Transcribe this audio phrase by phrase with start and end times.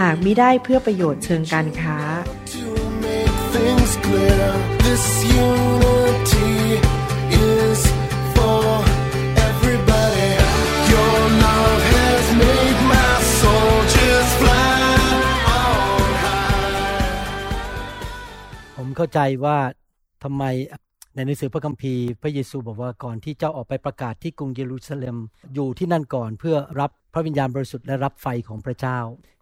[0.00, 1.98] หากมิได้เพื่อประโยชน์เชิงการค้า
[18.76, 19.58] ผมเข้าใจว่า
[20.22, 20.44] ทำไม
[21.14, 25.16] ในหนังสือพระคัมภีร์พระเยซูบอกว่าก่อนที่เจ้าออกไปประกาศที่กรุงเยรูซาเล็ม
[25.54, 28.98] อยู่ที่นั่นก่อนเพื่อรับ ระวิญญาณบริสุทธิ์และรับไฟของพระเจ้า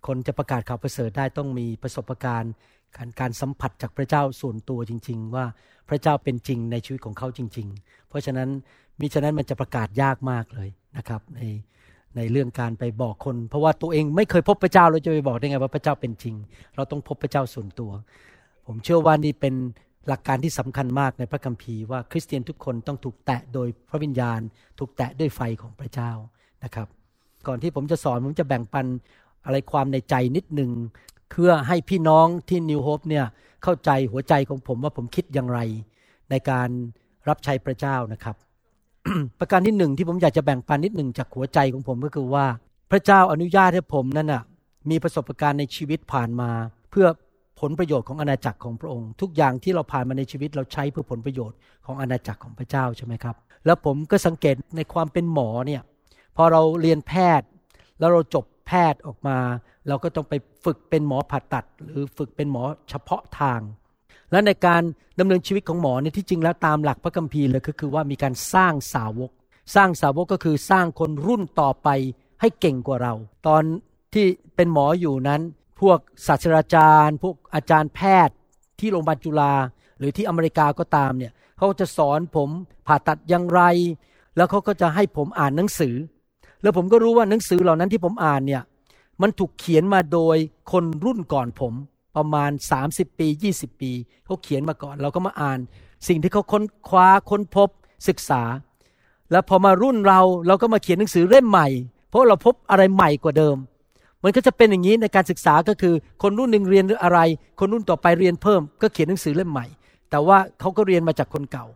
[0.07, 2.53] คนจะประกาศข่าวประเสริฐได้ต้องมีประสบการณ์
[2.97, 5.45] การการสัมผัสจากพระเจ้าส่วนตัวจริง ๆ ว่า
[5.89, 8.49] พระเจ้าเป็นจริงในชีวิตของเขาจริง ๆ เพราะฉะนั้น
[9.01, 11.41] มิฉะนั้นมันจะประกาศยากมากเลยนะครับใน
[12.17, 16.35] ในเรื่องการไปบอกคน เพราะว่าตัวเองไม่เคยพบพระเจ้าเราจะไปบอกได้ไงว่าพระเจ้าเป็นจริง
[16.77, 17.91] เราต้องพบพระเจ้าส่วนตัว
[18.67, 19.55] ผมเชื่อว่านี่เป็น
[20.09, 24.41] หลักการที่สำคัญมากในพระคัมภีร์ว่าคริสเตียนทุกคนต้องถูกแตะโดยพระวิญญาณ
[24.79, 26.11] ถูกแตะด้วยไฟของพระเจ้า
[26.65, 26.89] นะครับ
[27.49, 28.87] ก่อนที่ผมจะสอน ผมจะแบ่งปัน
[29.45, 30.71] อะไรความในใจนิดหนึ่ง
[31.31, 33.25] เพื่อให้พี่น้องที่นิวโฮปเนี่ย
[33.63, 35.61] เข้าใจหัวใจของผมว่าผมคิดอย่างไร
[36.31, 36.69] ในการ
[37.29, 38.37] รับใช้พระเจ้านะครับ
[39.41, 42.47] ประการที่หนึ่งที่ผมอยากจะแบ่งปันนิดหนึ่งจากหัวใจของผมก็คือว่า
[42.91, 44.43] พระเจ้าอนุญาตให้ผมนั่นน่ะ
[44.91, 46.51] มีประสบการณ์ในชีวิตผ่านมา
[46.91, 47.07] เพื่อ
[47.61, 55.83] ผลประโยชน์ของอาณาจักรของพระองค์ ทุกอย่างที่เราผ่านมาในชีวิตเราใช้เพื่อผลประโยชน์ของอาณาจักรของพระเจ้าใช่ไหมครับ แล้วผมก็สังเกตในความเป็นหมอเนี่ย
[56.37, 57.49] พอเราเรียนแพทย์
[57.99, 59.39] แล้วเราจบแพทย์ออกมา
[59.89, 63.61] เราก็ต้องไปฝึกเป็นหมอผ่าตัด หรือฝึกเป็นหมอเฉพาะทาง
[64.31, 64.83] และในการ
[65.19, 69.31] ดำเนินชีวิตของหมอเนี่ยที่จริงแล้วตามหลักพระคัมภีร์เลยก็คือว่ามีการสร้างสาวก
[69.75, 71.89] สร้างสาวกก็คือสร้างคนรุ่นต่อไป
[72.41, 73.15] ให้เก่งกว่าเรา
[73.47, 73.63] ตอน
[74.15, 75.41] ที่เป็นหมออยู่นั้น
[75.81, 78.35] พวกศาสตราจารย์ พวกอาจารย์แพทย์
[78.81, 79.55] ที่โรงพยาบาลจุฬา
[79.99, 82.49] หรือที่อเมริกาก็ตามเนี่ยเขาจะสอนผม
[82.87, 83.63] ผ่าตัดอย่างไร
[84.37, 85.95] แล้วเขาก็จะให้ผมอ่านหนังสือ
[86.65, 88.63] แล้วผมก็รู้ว่าหนังสือเหล่านั้นที่ผมอ่านเนี่ย
[89.23, 90.37] มันถูกเขียนมาโดย
[90.73, 91.73] คนรุ่นก่อนผม
[92.17, 92.51] ประมาณ
[92.85, 93.93] 30 ปี 20 ปี
[94.25, 95.59] เขาเขียนมาก่อน เราก็มาอ่าน
[96.09, 97.69] สิ่งที่เขาค้นคว้าค้นพบ
[98.09, 98.43] ศึกษา
[99.31, 101.69] แล้วพอมารุ่นเราเราก็มาเขียนหนังสือเล่มใหม่
[102.09, 103.57] เพราะเราพบอะไรใหม่กว่าเดิม
[104.23, 107.21] มันก็จะเป็นอย่างนี้ในการศึกษาก็คือ คนรุ่นหนึ่งเรียนอะไร
[107.59, 109.67] คนรุ่นต่อไปเรียนเพิ่ม ก็เขียนหนังสือเล่มใหม่
[110.11, 111.67] แต่ว่าเขาก็เรียนมาจากคนเก่า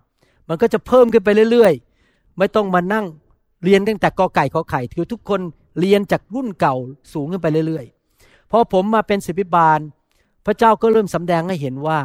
[0.49, 1.72] มันก็จะเพิ่มขึ้นไปเรื่อย
[2.06, 3.06] ๆ ไม่ต้องมานั่ง
[3.64, 5.41] เรียนตั้งแต่กอไก่ขอไข่คือทุกคน
[5.78, 6.74] เรียนจากรุ่นเก่า
[7.12, 9.80] สูงขึ้นไปเรื่อยๆ พอผมมาเป็นศิบิบาล
[10.46, 11.98] พระเจ้าก็เริ่มสำแดงให้เห็นว่า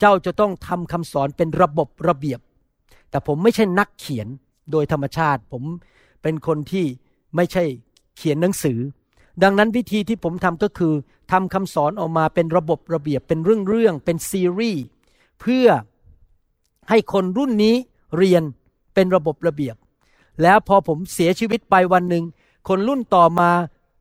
[0.00, 2.40] เจ้าจะต้องทำคำสอนเป็นระบบระเบียบ
[3.10, 4.28] แต่ผมไม่ใช่นักเขียน
[4.72, 5.62] โดยธรรมชาติ ผม
[6.22, 6.84] เป็นคนที่
[7.36, 7.64] ไม่ใช่
[8.16, 8.78] เขียนหนังสือ
[9.42, 10.94] ดังนั้นวิธีที่ผมทำก็คือ
[11.32, 14.82] ทำคำสอนออกมาเป็นระบบระเบียบเป็นเรื่องๆเป็นซีรีส์
[15.40, 15.66] เพื่อ
[16.88, 17.74] ให้คนรุ่นนี้
[18.16, 18.42] เรียน
[18.94, 19.76] เป็นระบบระเบียบ
[20.42, 22.24] แล้วพอผมเสียชีวิตไปวันหนึ่ง
[22.68, 23.50] คนรุ่นต่อมา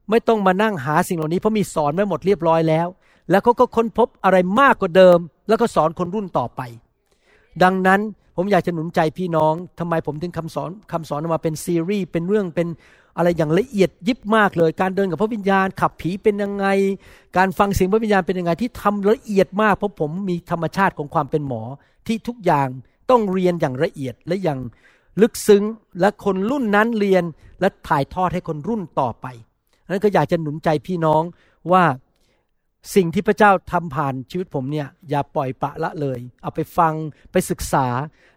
[0.09, 2.87] ไม่ต้องมานั่งหาสิ่งเหล่านี้ เพราะมีสอนไว้หมดเรียบร้อยแล้ว
[3.29, 6.61] แล้วเขาก็ค้นพบอะไรมากกว่าเดิม แล้วก็สอนคนรุ่นต่อไป
[7.63, 8.01] ดังนั้น
[8.35, 12.67] ผมอยากจะหนุนใจพี่น้องทำไมผมถึงคำสอนคำสอนออกมาเป็นซีรีส์เป็นเรื่องเป็น
[13.17, 16.65] อะไรอย่างละเอียดยิบมากเลย การเดินกับพระวิญญาณ ขับผีเป็นยังไง
[17.37, 21.61] การฟังเสียงพระวิญญาณเป็นยังไงที่ทำละเอียดมากเพราะผมมีธรรมชาติของความเป็นหมอ
[22.07, 22.67] ที่ทุกอย่าง
[23.09, 24.59] ต้องเรียนอย่างละเอียดและอย่าง
[25.21, 25.63] ลึกซึ้ง
[25.99, 27.23] และคนรุ่นนั้นเรียน
[27.59, 29.25] และถ่ายทอดให้คนรุ่นต่อไป
[29.89, 31.23] นั้นก็อยากจะหนุนใจพี่น้อง
[31.71, 31.83] ว่า
[32.95, 36.93] สิ่งที่พระเจ้าทำผ่านชีวิตผมเนี่ยอย่าปล่อยปะละเลย เอาไปฟัง
[37.31, 37.87] ไปศึกษา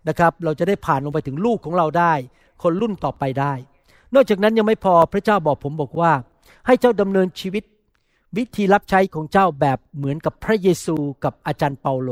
[0.08, 2.12] นะครับ เราจะได้ผ่านลงไปถึงลูกของเราได้
[2.62, 3.52] คนรุ่นต่อไปได้
[4.14, 6.12] นอกจากนั้นยังไม่พอพระเจ้าบอกผมบอกว่า
[6.66, 7.64] ให้เจ้าดำเนินชีวิต
[8.36, 12.10] วิธีรับใช้ของเจ้าแบบเหมือนกับพระเยซูกับอาจารย์เปาโล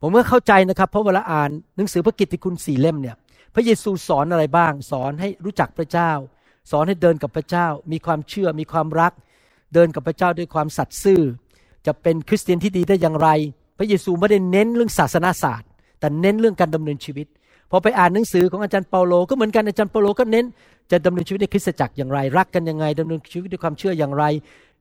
[0.00, 3.16] ผมก็เข้าใจนะครับ เพราะเวลาอ่านหนังสือพระกิตติคุณสี่เล่มเนี่ย
[3.54, 6.10] พระเยซูสอนอะไรบ้าง สอนให้รู้จักพระเจ้า
[6.70, 9.12] สอนให้เดินกับพระเจ้า มีความเชื่อมีความรัก
[9.74, 11.20] เดินกับพระเจ้าด้วยความสัตย์ซื่อ
[11.86, 13.28] จะเป็นคริสเตียนที่ดีได้อย่างไร
[13.78, 15.68] พระเยซูไม่ได้เน้นเรื่องศาสนาศาสตร์
[16.00, 17.26] แต่เน้นเรื่องการดำเนินชีวิต
[17.70, 20.46] พอไปอ่านหนังสือของอาจารย์เปาโลก็เหมือนกันอาจารย์เปาโลก็เน้น
[20.90, 24.24] จะดำเนินชีวิตในคริสตจักรอย่างไร รักกันยังไงดำเนินชีวิตด้วยความเชื่ออย่างไร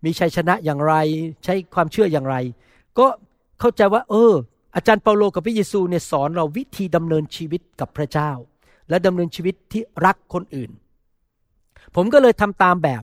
[0.05, 0.93] มีชัยชนะอย่างไร
[1.43, 2.35] ใช้ความเชื่ออย่างไร
[2.99, 3.07] ก็
[3.59, 4.33] เข้าใจว่า เออ
[4.75, 8.31] อาจารย์เปาโลกับพระเยซูเนี่ยสอนเราวิธีดำเนินชีวิตกับพระเจ้า
[8.89, 10.71] และดำเนินชีวิตที่รักคนอื่น
[11.95, 13.01] ผมก็เลยทำตามแบบ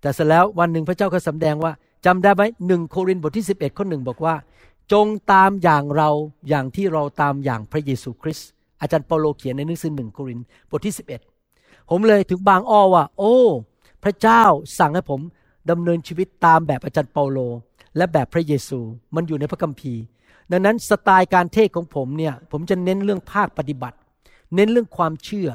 [0.00, 1.72] แต่เสร็จแล้ววันหนึ่งพระเจ้าก็สำแดงว่า
[2.06, 4.34] จำได้ไหมหนึ่งโครินธ์บทที่ 11ข้อหนึ่งบอกว่า
[4.92, 6.10] จงตามอย่างเรา
[6.48, 8.48] อย่างที่เราตามอย่างพระเยซูคริสต์
[8.80, 10.94] อาจารย์เปาโลเขียนในหนังสือหนึ่งโครินธ์บทที่
[11.40, 13.36] 11 ผมเลยถึงบางอ้อว่า โอ้
[14.04, 14.42] พระเจ้า
[14.78, 15.20] สั่งให้ผม
[15.70, 17.38] ดำเนินชีวิตตามแบบอาจารย์เปาโล
[17.96, 18.80] และแบบพระเยซู
[19.14, 20.02] มันอยู่ในพระคัมภีร์
[20.50, 23.96] ดังนั้นสไตล์การเทศของผมเนี่ยผมจะเน้นเรื่องภาคปฏิบัติ
[24.54, 25.48] เน้นเรื่องความเชื่อ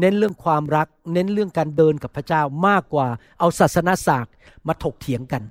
[0.00, 3.06] เน้นเรื่องความรัก เน้นเรื่องการเดินกับพระเจ้ามากกว่า
[3.38, 4.34] เอาศาสนาศาสตร์
[4.66, 5.42] มาถกเถียงกัน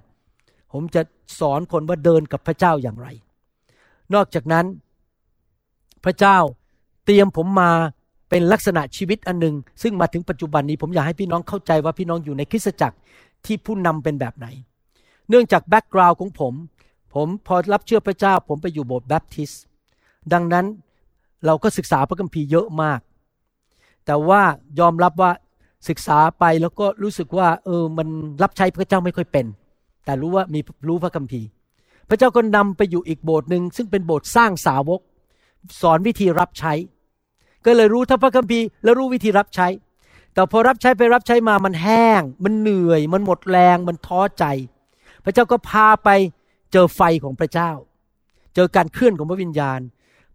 [0.72, 1.02] ผมจะ
[1.40, 3.08] สอนคนว่าเดินกับพระเจ้าอย่างไร
[4.14, 4.66] นอกจากนั้น
[6.06, 6.38] พระเจ้า
[7.06, 7.72] เตรียมผมมา
[8.30, 12.98] เป็นลักษณะชีวิตอันหนึงซึ่งมาถึงปัจจุบันนี้ผมอยากให้พี่น้องเข้าใจว่าพี่น้องอยู่ในคริสตจักร
[13.46, 14.48] ที่ผู้นำเป็นแบบไหน
[15.30, 16.54] เนื่องจากแบ็กกราวน์ของผม
[17.14, 19.64] ผมพอรับเชื่อพระเจ้า ผมไปอยู่โบสถ์แบปทิสต์
[20.34, 20.66] ดังนั้น
[21.46, 23.00] เราก็ศึกษาพระคัมภีร์เยอะมาก
[24.06, 24.42] แต่ว่า
[24.80, 25.32] ยอมรับว่า
[25.90, 28.08] ศึกษาไปแล้วก็รู้สึกว่า เออมัน
[28.44, 29.46] รับใช้พระเจ้าไม่ค่อยเป็น
[30.06, 31.48] แต่รู้ว่ามีรู้พระคัมภีร์
[32.10, 35.02] พระเจ้าก็นำไปอยู่อีกโบสถ์หนึ่งซึ่งเป็นโบสถ์สร้างสาวก
[35.82, 36.74] สอนวิธีรับใช้
[37.66, 39.68] ก็เลยรู้ทั้งพระคัมภีร์และรู้วิธีรับใช้
[40.34, 44.46] แต่พอรับใช้ไปรับใช้มามันแห้ง มันเหนื่อย มันหมดแรง มันท้อใจ
[45.24, 46.10] พระเจ้าก็พาไป
[46.72, 47.72] เจอไฟของพระเจ้า
[48.56, 49.80] เจอการเคลื่อนของพระวิญญาณ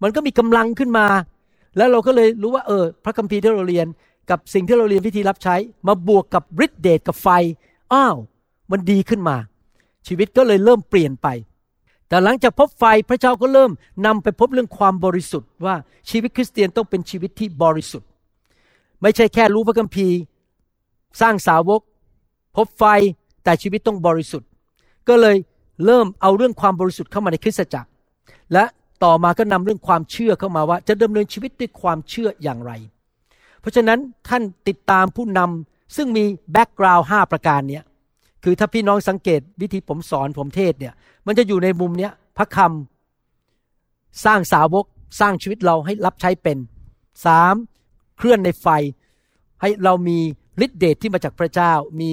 [0.03, 1.07] มันก็มีกำลังขึ้นมา
[1.77, 3.87] แล้วเราก็เลยรู้ว่าเออ พระคัมภีร์ที่เราเรียน
[4.31, 5.55] กับสิ่งที่เราเรียนวิธีรับใช้
[5.89, 7.29] มาบวกกับฤทธิเดชกับไฟ
[7.93, 8.17] อ้าว
[8.71, 9.37] มันดีขึ้นมา
[10.07, 11.29] ชีวิตก็เลยเริ่มเปลี่ยนไป
[12.09, 13.71] แต่หลังจากพบไฟพระเจ้าก็เริ่ม
[14.07, 15.75] นำไปพบเรื่องความบริสุทธิ์ว่า
[16.11, 18.09] ชีวิตคริสเตียนต้องเป็นชีวิตที่บริสุทธิ์
[19.03, 20.17] ไม่ใช่แค่รู้พระคัมภีร์
[21.21, 21.81] สร้างสาวก
[22.57, 22.85] พบไฟ
[23.45, 24.49] แต่ชีวิตต้องบริสุทธิ์
[25.09, 25.37] ก็เลย
[25.85, 27.89] เริ่มเอาเรื่องความบริสุทธิ์เข้ามาในคริสตจักร
[28.53, 28.65] และ
[29.05, 32.73] ต่อมาก็นำเรื่องความเชื่อเข้ามาว่า จะดำเนินชีวิตด้วยความเชื่ออย่างไร
[33.61, 33.99] เพราะฉะนั้น
[34.29, 37.85] ท่านติดตามผู้นำซึ่งมีแบ็กกราวด์หประการเนี้ย
[38.45, 40.95] คือถ้าพี่น้องสังเกตวิธีผมสอนผมเทศเนี่ย
[41.27, 44.85] มันจะอยู่ในมุมเนี้ยพระคำสร้างสาวก
[45.21, 46.59] สร้างชีวิตเราให้รับใช้เป็น
[47.27, 47.55] สาม
[48.19, 48.67] เคลื่อนในไฟ
[49.61, 50.19] ให้เรามี
[50.65, 52.11] ฤทธิเดชที่มาจากพระเจ้า มี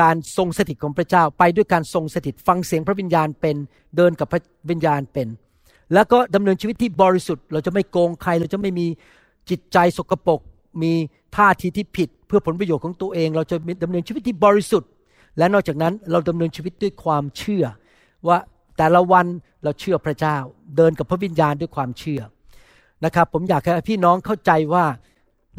[0.00, 3.56] การทรงสถิตของพระเจ้า ไปด้วยการทรงสถิตฟังเสียงพระวิญญาณเป็น
[3.96, 4.40] เดินกับพระ
[4.70, 5.28] วิญญาณเป็น
[5.92, 8.86] แล้วก็ดำเนินชีวิตที่บริสุทธิ์ เราจะไม่โกงใคร เราจะไม่มี
[9.50, 10.40] จิตใจสกปรก
[10.82, 10.92] มี
[11.36, 14.90] ท่าทีที่ผิด เพื่อผลประโยชน์ของตัวเอง เราจะดำเนินชีวิตที่บริสุทธิ์
[15.38, 17.64] และนอกจากนั้นเราดำเนินชีวิตด้วยความเชื่อ
[18.26, 18.38] ว่า
[18.78, 19.26] แต่ละวัน
[19.64, 20.36] เราเชื่อพระเจ้า
[20.76, 22.20] เดินกับพระวิญญาณด้วยความเชื่อ
[23.04, 24.84] นะครับผมอยากให้พี่น้องเข้าใจว่า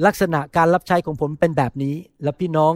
[0.05, 2.73] ลักษณะการรับใช้ของผมเป็นแบบนี้ และพี่น้อง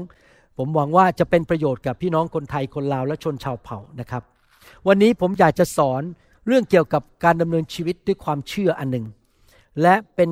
[0.58, 4.24] ผมหวังว่าจะเป็นประโยชน์กับพี่น้องคนไทยคนลาวและชนชาวเผ่านะครับ
[4.88, 6.02] วันนี้ผมอยากจะสอน
[6.50, 9.06] เรื่องเกี่ยวกับการดำเนินชีวิตด้วยความเชื่ออันหนึ่ง
[9.82, 10.30] และเป็น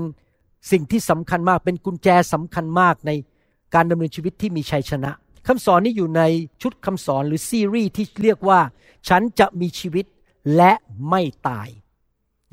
[0.71, 3.11] สิ่งที่สำคัญมากเป็นกุญแจสำคัญมากใน
[3.75, 5.11] การดำเนินชีวิตที่มีชัยชนะ
[5.47, 6.21] คำสอนนี้อยู่ใน
[6.61, 8.59] ชุดคำสอนหรือซีรีส์ที่เรียกว่า
[9.09, 10.05] ฉันจะมีชีวิต
[10.55, 10.71] และ
[11.09, 11.67] ไม่ตาย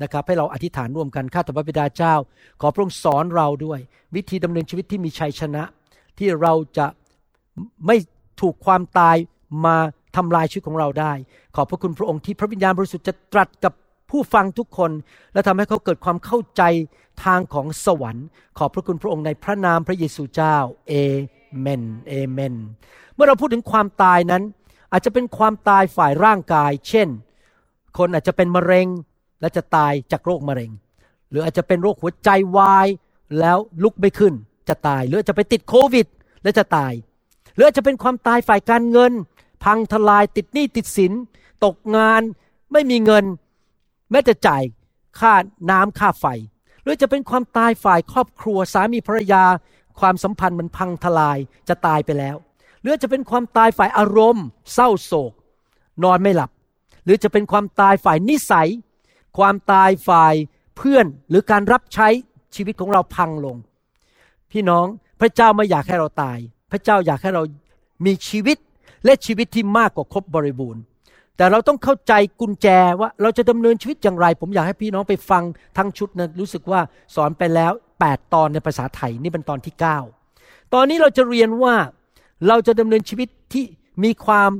[0.01, 2.13] นะครับให้เราอธิษฐานร่วมกันข้าแต่พระบิดาเจ้า
[2.61, 3.79] ขอพระองค์สอนเราด้วย
[4.15, 5.63] วิธีดำเนินชีวิตที่มีชัยชนะ
[6.17, 6.87] ที่เราจะ
[7.85, 7.97] ไม่
[8.41, 9.17] ถูกความตาย
[9.65, 9.77] มา
[10.15, 11.13] ทำลายชีวิตของเราได้
[11.55, 13.73] ขอบพระคุณพระองค์ที่พระวิญญาณบริสุทธิ์จะตรัสกับ
[14.09, 14.91] ผู้ฟังทุกคน
[15.33, 16.61] และทำให้เขาเกิดความเข้าใจ
[17.25, 18.25] ทางของสวรรค์
[18.57, 20.57] ขอบพระคุณพระองค์ในพระนามพระเยซูเจ้า
[20.87, 20.93] เอ
[21.59, 22.55] เมนเอเมน
[23.15, 24.43] เมื่อเราพูดถึงความตายนั้น
[24.91, 27.07] อาจจะเป็นความตายฝ่ายร่างกาย เช่น
[27.97, 28.87] คนอาจจะเป็นมะเร็ง
[29.41, 30.71] และจะตายจากโรคมะเร็ง
[31.29, 32.87] หรืออาจจะเป็นโรคหัวใจวาย
[33.39, 34.33] แล้วลุกไม่ขึ้น
[34.69, 36.07] จะตาย หรืออาจจะไปติดโควิด
[36.43, 36.93] และจะตาย
[37.55, 39.13] หรืออาจจะเป็นความตายฝ่ายการเงิน
[39.65, 41.13] พังทลายติดหนี้ติดสิน
[41.65, 42.21] ตกงาน
[42.71, 43.25] ไม่มีเงิน
[44.11, 44.63] แม้จะจ่าย
[45.19, 45.33] ค่า
[45.69, 46.25] น้ำค่าไฟ
[46.83, 49.43] หรือจะเป็นความตายฝ่ายครอบครัวสามีภรรยา
[49.99, 52.35] ความสัมพันธ์มันพังทลายจะตายไปแล้ว
[52.81, 55.33] หรือจะเป็นความตายฝ่ายอารมณ์ เศร้าโศก
[56.03, 56.51] นอนไม่หลับ
[57.05, 58.69] หรือจะเป็นความตายฝ่ายนิสัย
[59.37, 60.33] ความตายฝ่าย
[60.77, 62.07] เพื่อนหรือการรับใช้
[62.55, 63.57] ชีวิตของเราพังลง
[64.51, 64.85] พี่น้อง
[65.19, 66.37] พระเจ้าไม่อยากให้เราตาย
[66.71, 67.43] พระเจ้าอยากให้เรา
[68.05, 68.57] มีชีวิต
[69.05, 70.83] และชีวิตที่มากกว่าครบบริบูรณ์
[71.37, 72.67] แต่เราต้องเข้าใจกุญแจ
[72.99, 75.43] ว่าเราจะดำเนินชีวิตอย่างไร ผมอยากให้พี่น้องไปฟัง
[75.77, 76.79] ทั้งชุดนะรู้สึกว่า
[77.15, 77.71] สอนไปแล้ว
[78.03, 79.75] 8 ตอนในภาษาไทยนี่เป็นตอนที่
[80.23, 81.75] 9 ตอนนี้เราจะเรียนว่า
[82.47, 83.65] เราจะดำเนินชีวิตที่
[84.03, 84.51] มีความ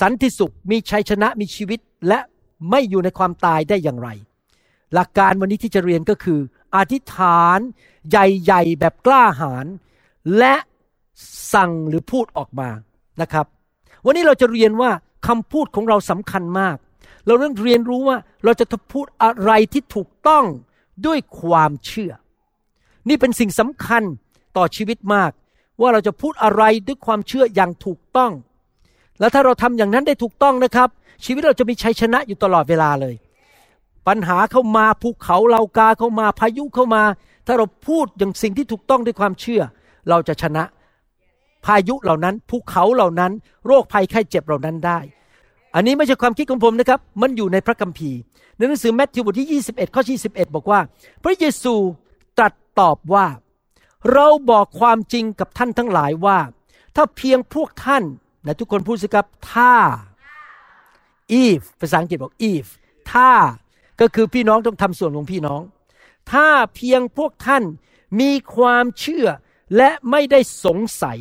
[0.00, 2.18] สันติสุข มีชัยชนะมีชีวิตและ
[2.70, 4.08] ไม่อยู่ในความตายได้อย่างไร
[4.94, 6.40] หลักการวันนี้ที่จะเรียนก็คือ
[6.76, 7.58] อธิษฐาน
[8.10, 9.66] ใหญ่ๆแบบกล้าหาญ
[10.38, 10.54] และ
[11.54, 12.70] สั่งหรือพูดออกมา
[13.22, 13.46] นะครับ
[14.04, 14.90] วันนี้เราจะเรียนว่า
[15.26, 16.76] คำพูดของเราสำคัญมาก
[17.26, 20.44] เราเรื่องเรียนรู้ว่าเราจะพูดอะไรที่ถูกต้อง
[21.06, 22.12] ด้วยความเชื่อ
[23.08, 24.02] นี่เป็นสิ่งสำคัญ
[24.56, 25.30] ต่อชีวิตมาก
[25.80, 28.32] ว่าเราจะพูดอะไรด้วยความเชื่ออย่างถูกต้อง
[29.20, 30.88] แล้วถ้าเราทำอย่างนั้นได้ถูกต้องนะครับ
[31.24, 33.14] ชีวิตเราจะมีชัยชนะอยู่ตลอดเวลาเลย
[34.06, 37.02] ปัญหาเข้ามาภูเขาเหล่ากาเข้ามาพายุเข้ามา
[37.46, 39.62] ถ้าเราพูดอย่างสิ่งที่ถูกต้องด้วยความเชื่อ
[40.08, 40.62] เราจะชนะ
[41.64, 43.32] พายุเหล่านั้นภูเขาเหล่านั้น
[43.66, 44.98] โรคภัยไข้เจ็บเหล่านั้นได้
[45.74, 48.18] อันนี้ไม่ใช่ความคิดของผมนะครับ มันอยู่ในพระคัมภีร์
[48.56, 50.80] ในหนังสือแมทธิวบทที่ 21 ข้อ 21 บอกว่า
[51.22, 51.74] พระเยซู
[52.38, 53.26] ตรัสตอบว่า
[54.12, 56.38] เราบอกความจริงกับท่านทั้งหลายว่า
[56.96, 58.04] ถ้าเพียงพวกท่าน
[58.46, 59.72] นะทุกคนพูดสิครับถ้า
[61.44, 62.66] if ภาษาอังกฤษบอก if
[63.12, 63.30] ถ้า
[64.00, 65.62] ก็คือพี่น้องต้องทำส่วนของพี่น้อง
[66.32, 67.64] ถ้าเพียงพวกท่าน
[68.20, 69.26] มีความเชื่อ
[69.76, 71.18] และไม่ได้สงสัย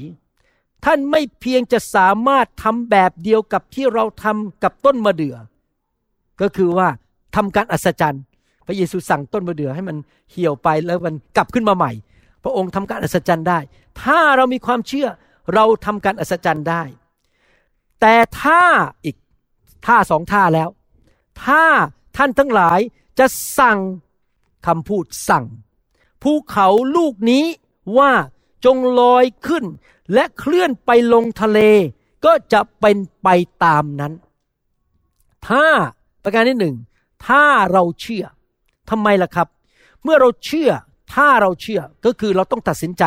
[0.86, 5.36] ท่านไม่เพียงจะสามารถทำแบบเดียวกับที่เราทำกับต้นมะเดื่อ
[6.42, 6.88] ก็คือว่า
[7.36, 8.24] ทำการอัศจรรย์
[8.66, 9.98] พระเยซูสั่งต้นมะเดื่อให้มัน
[10.32, 11.92] เหี่ยวไปแล้วมันกลับขึ้นมาใหม่
[12.44, 13.60] พระองค์ทำการอัศจรรย์ได้
[14.02, 15.08] ถ้าเรามีความเชื่อ
[15.54, 16.84] เราทำการอัศจรรย์ได้
[18.02, 18.62] แต่ถ้า
[19.06, 19.16] อีก
[19.86, 20.70] ท่าสองท่าแล้ว
[21.44, 21.64] ถ้า
[22.18, 22.80] ท่านทั้งหลาย
[23.20, 23.26] จะ
[23.60, 23.80] สั่ง
[24.68, 25.46] คำพูดสั่ง
[26.24, 27.46] ภูเขาลูกนี้
[27.98, 28.12] ว่า
[28.66, 29.66] จงลอยขึ้น
[30.14, 31.60] และเคลื่อนไปลงทะเล
[32.26, 33.28] ก็จะเป็นไป
[33.64, 34.14] ตามนั้น
[35.48, 35.66] ถ้า
[36.24, 36.76] ประการที่หนึ่ง
[37.28, 38.26] ถ้าเราเชื่อ
[38.90, 39.48] ทำไมล่ะครับ
[40.04, 40.72] เมื่อเราเชื่อ
[41.16, 43.04] ถ้าเราเชื่อก็คือเราต้องตัดสินใจ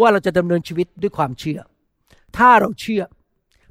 [0.00, 1.60] ว่าเราจะดำเนินชีวิตด้วยความเชื่อ
[2.36, 3.02] ถ้าเราเชื่อ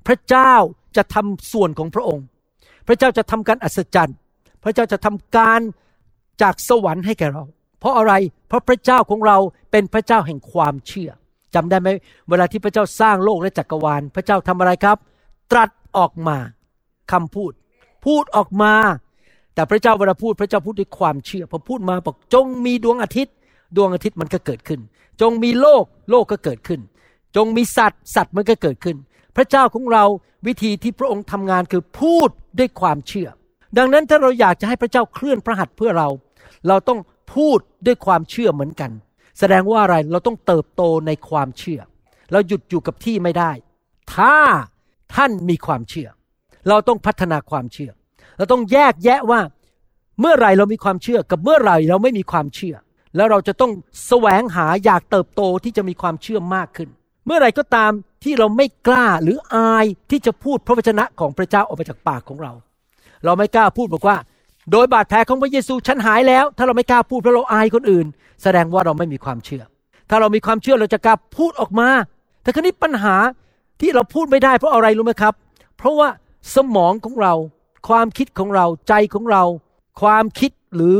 [0.07, 0.53] พระเจ้า
[0.97, 2.25] จะทำส่วนของพระองค์
[2.87, 4.17] พระเจ้าจะทำการอัศจรรย์
[4.63, 5.61] พระเจ้าจะทำการ
[6.41, 7.43] จากสวรรค์ให้แก่เรา
[7.79, 8.13] เพราะอะไร
[8.47, 9.37] เพราะพระเจ้าของเรา
[9.71, 11.09] เป็นพระเจ้าแห่งความเชื่อ
[11.55, 11.87] จำได้ไหม
[12.29, 14.97] เวลาที่พระเจ้าสร้างโลกและจักรวาล พระเจ้าทำอะไรครับ
[15.51, 16.37] ตรัสออกมา
[17.11, 17.51] คำพูด
[18.05, 18.73] พูดออกมา
[19.53, 23.35] แต่พระเจ้าเวลาพูดพระเจ้าพูดด้วยความเชื่อพอพูดมาบอกจงมีดวงอาทิตย์
[23.77, 24.79] ดวงอาทิตย์มันก็เกิดขึ้น
[25.21, 26.79] จงมีโลกโลกก็เกิดขึ้น
[27.35, 28.97] จงมีสัตว์สัตว์มันก็เกิดขึ้น
[29.35, 30.03] พระเจ้าของเรา
[30.47, 32.29] วิธีที่พระองค์ทำงานคือพูด
[32.59, 33.27] ด้วยความเชื่อ
[33.77, 36.07] ดังนั้นถ้าเราอยากจะให้พระเจ้าเคลื่อนพระหัตถ์เพื่อเรา
[36.67, 36.99] เราต้อง
[37.35, 38.91] พูดด้วยความเชื่อเหมือนกัน
[39.39, 41.81] แสดงว่าอะไรเราต้องเติบโตในความเชื่อ
[42.31, 43.51] เราหยุดอยู่กับที่ไม่ได้
[44.15, 44.35] ถ้า
[45.15, 46.09] ท่านมีความเชื่อ
[46.69, 47.91] เราต้องพัฒนาความเชื่อ
[48.37, 49.41] เราต้องแยกแยะว่า
[50.21, 52.75] เมื่อไรเรามีความเชื่อกับเมื่อไรเราไม่มีความเชื่อ
[53.15, 53.71] แล้วเราจะต้อง
[54.07, 56.89] แสวงหาอยากเติบโตที่จะมีความเชื่อมากขึ้น
[57.25, 57.91] เมื่อไรก็ตาม
[58.23, 62.51] ที่เราไม่กล้าหรืออายที่จะพูดพระวจนะของพระเจ้าออกมาจากปากของเรา
[63.25, 64.17] เราไม่กล้าพูดบอกว่า
[64.71, 68.05] โดยบาดแผลของพระเยซูฉันหายแล้ว ถ้าเราไม่กล้าพูดเพราะเราอายคนอื่น
[68.43, 69.63] แสดงว่าเราไม่มีความเชื่อ
[70.09, 71.89] ถ้าเรามีความเชื่อเราจะกล้าพูดออกมา
[72.41, 73.15] แต่คราวนี้ปัญหา
[73.81, 75.33] ที่เราพูดไม่ได้เพราะอะไรรู้ไหมครับ
[75.77, 76.09] เพราะว่า
[76.55, 77.33] สมองของเรา
[77.87, 79.43] ความคิดของเราใจของเรา
[80.01, 80.95] ความคิดหรือ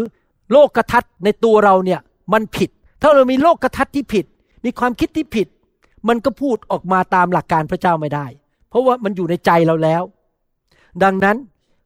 [0.51, 2.00] โลกกระทัดในตัวเราเนี่ย
[2.34, 2.70] มันผิด
[3.01, 4.25] ถ้าเรามีโลกกระทัดที่ผิด
[4.65, 5.48] มีความคิดที่ผิด
[6.08, 8.25] มันก็พูดออกมาตามหลักการพระเจ้าไม่ได้
[8.70, 10.03] เพราะว่ามันอยู่ในใจเราแล้ว
[11.03, 11.38] ดังนั้น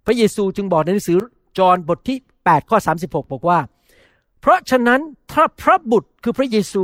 [0.05, 1.17] พระเยซูจึงบอกในหนังสือ
[1.57, 3.59] จอห์นบทที่ 8 ข้อ 36 บอกว่า
[4.39, 6.83] เพราะฉะนั้นถ้าพระบุตรคือพระเยซู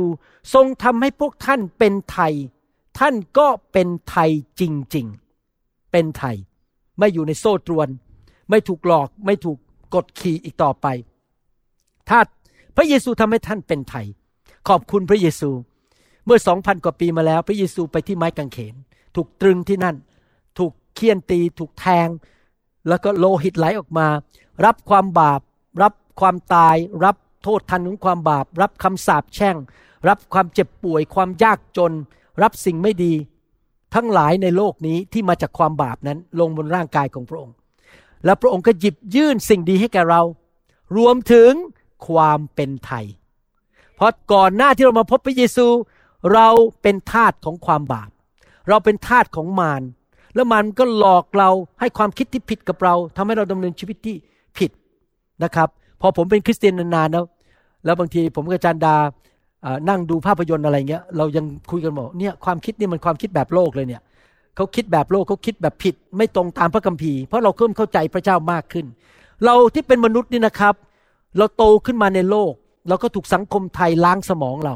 [0.54, 2.34] ทรงทำให้พวกท่านเป็นไทย
[2.98, 4.62] ท่านก็เป็นไทยจ
[4.96, 6.36] ริงๆ เป็นไทย
[6.98, 7.88] ไม่อยู่ในโซ่ตรวน
[8.50, 9.58] ไม่ถูกหลอกไม่ถูก
[9.94, 10.86] กดขี่อีกต่อไป
[12.08, 12.18] ถ้า
[12.76, 14.06] พระเยซูทำให้ท่านเป็นไทย
[14.68, 15.50] ขอบคุณพระเยซู
[16.24, 18.74] เมื่อสองพันกว่าปีมาแล้ว พระเยซูไปที่ไม้กางเขน
[19.16, 19.96] ถูกตรึงที่นั่น
[20.58, 22.08] ถูกเคี่ยนตี ถูกแทง
[22.88, 24.06] แล้วก็โลหิตไหลออกมา
[24.64, 25.40] รับความบาป
[25.82, 29.56] รับความตาย รับโทษทันของความบาป รับคำสาปแช่ง
[30.08, 31.92] รับความเจ็บป่วย ความยากจน
[32.42, 33.12] รับสิ่งไม่ดี
[33.94, 37.54] ทั้งหลายในโลกนี้ที่มาจากความบาปนั้นลงบนร่างกายของพระองค์
[38.24, 40.22] แล้วพระองค์ก็หยิบยื่นสิ่งดีให้แก่เรา
[40.96, 41.52] รวมถึง
[42.08, 43.06] ความเป็นไทย
[43.96, 45.66] เพราะก่อนหน้าที่เรามาพบพระเยซู
[46.34, 46.48] เรา
[46.82, 48.10] เป็นทาสของความบาป
[48.68, 49.82] เราเป็นทาสของมาร
[50.34, 54.16] แล้วมันก็หลอกเราให้ความคิดที่ผิดกับเราทำให้เราดำเนินชีวิตที่
[55.42, 55.68] นะครับ
[56.00, 57.24] พอผมเป็นคริสเตียนนานๆแล้ว
[57.84, 58.94] แล้วบางทีผมกับจารย์ดา
[59.88, 64.02] นั่งดูภาพยนตร์อะไรเงี้ยเรายังคุยกันบอกเนี่ยความคิดนี่มันความคิดแบบโลกเลยเนี่ย
[64.56, 68.86] เขาคิดแบบโลกเขาคิดแบบผิด ไม่ตรงตามพระคัมภีร์เพราะเราเริ่มเข้าใจพระเจ้ามากขึ้น
[69.44, 70.74] เราที่เป็นมนุษย์นี่นะครับ
[71.38, 72.52] เราโตขึ้นมาในโลก
[72.88, 74.74] เราก็ถูกสังคมไทยล้างสมองเรา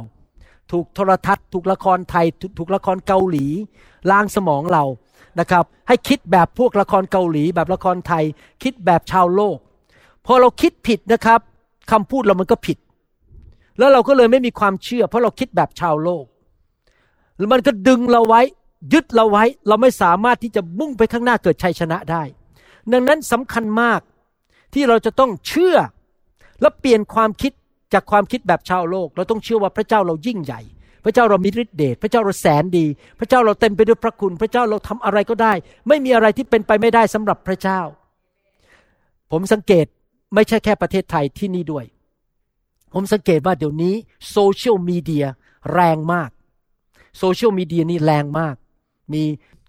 [0.73, 3.47] ถูกโทรทัศน์ ถูกละครไทยถถูกละครเกาหลี
[4.11, 4.85] ล้างสมองเรา
[5.41, 8.25] นะครับ ให้คิดแบบพวกละครเกาหลี แบบละครไทย
[8.63, 9.57] คิดแบบชาวโลก
[10.29, 11.41] พอเราคิดผิดนะครับ
[11.91, 12.79] คำพูดเรามันก็ผิด
[13.79, 16.25] แล้วเราก็เลยไม่มีความเชื่อ เพราะเราคิดแบบชาวโลก
[17.53, 18.41] มันก็ดึงเราไว้
[18.93, 22.23] ยึดเราไว้ เราไม่สามารถที่จะมุ่งไปข้างหน้าเกิดชัยชนะได้
[22.93, 24.01] ดังนั้นสำคัญมาก
[24.75, 25.77] ที่เราจะต้องเชื่อ
[26.61, 27.53] และเปลี่ยนความคิด
[27.93, 30.61] จากความคิดแบบชาวโลก เราต้องเชื่อว่าพระเจ้าเรายิ่งใหญ่
[31.05, 32.87] พระเจ้าเรามีฤทธิเดชพระเจ้าเราแสนดี
[33.19, 35.53] พระเจ้าเราเต็มไปด้วยพระคุณ พระเจ้าเราทำอะไรก็ได้
[35.89, 37.81] ไม่มีอะไรที่เป็นไปไม่ได้สำหรับพระเจ้า
[39.33, 39.87] ผมสังเกต
[40.35, 41.85] ไม่ใช่แค่ประเทศไทยที่นี่ด้วย
[42.93, 43.95] ผมสังเกตว่าเดี๋ยวนี้
[44.31, 45.27] โซเชียลมีเดีย
[45.73, 46.31] แรงมาก
[47.19, 48.55] โซเชียลมีเดียนี่แรงมาก
[49.13, 49.23] มี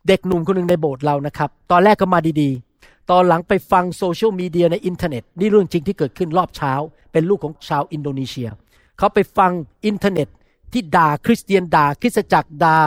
[0.08, 6.74] เด็กหนุ่มคนหนึ่งในโบสถ์เรานะครับ ตอนแรกก็มาดีๆ ตอนหลังไปฟังโซเชียลมีเดียในอินเทอร์เน็ต นี่เรื่องจริงที่เกิดขึ้นรอบเช้า
[7.12, 8.50] เป็นลูกของชาวอินโดนีเซีย
[8.98, 9.52] เขาไปฟัง
[9.86, 10.28] อินเทอร์เน็ต
[10.74, 12.78] ที่ด่าคริสเตียนด่าคริสตจักรด่า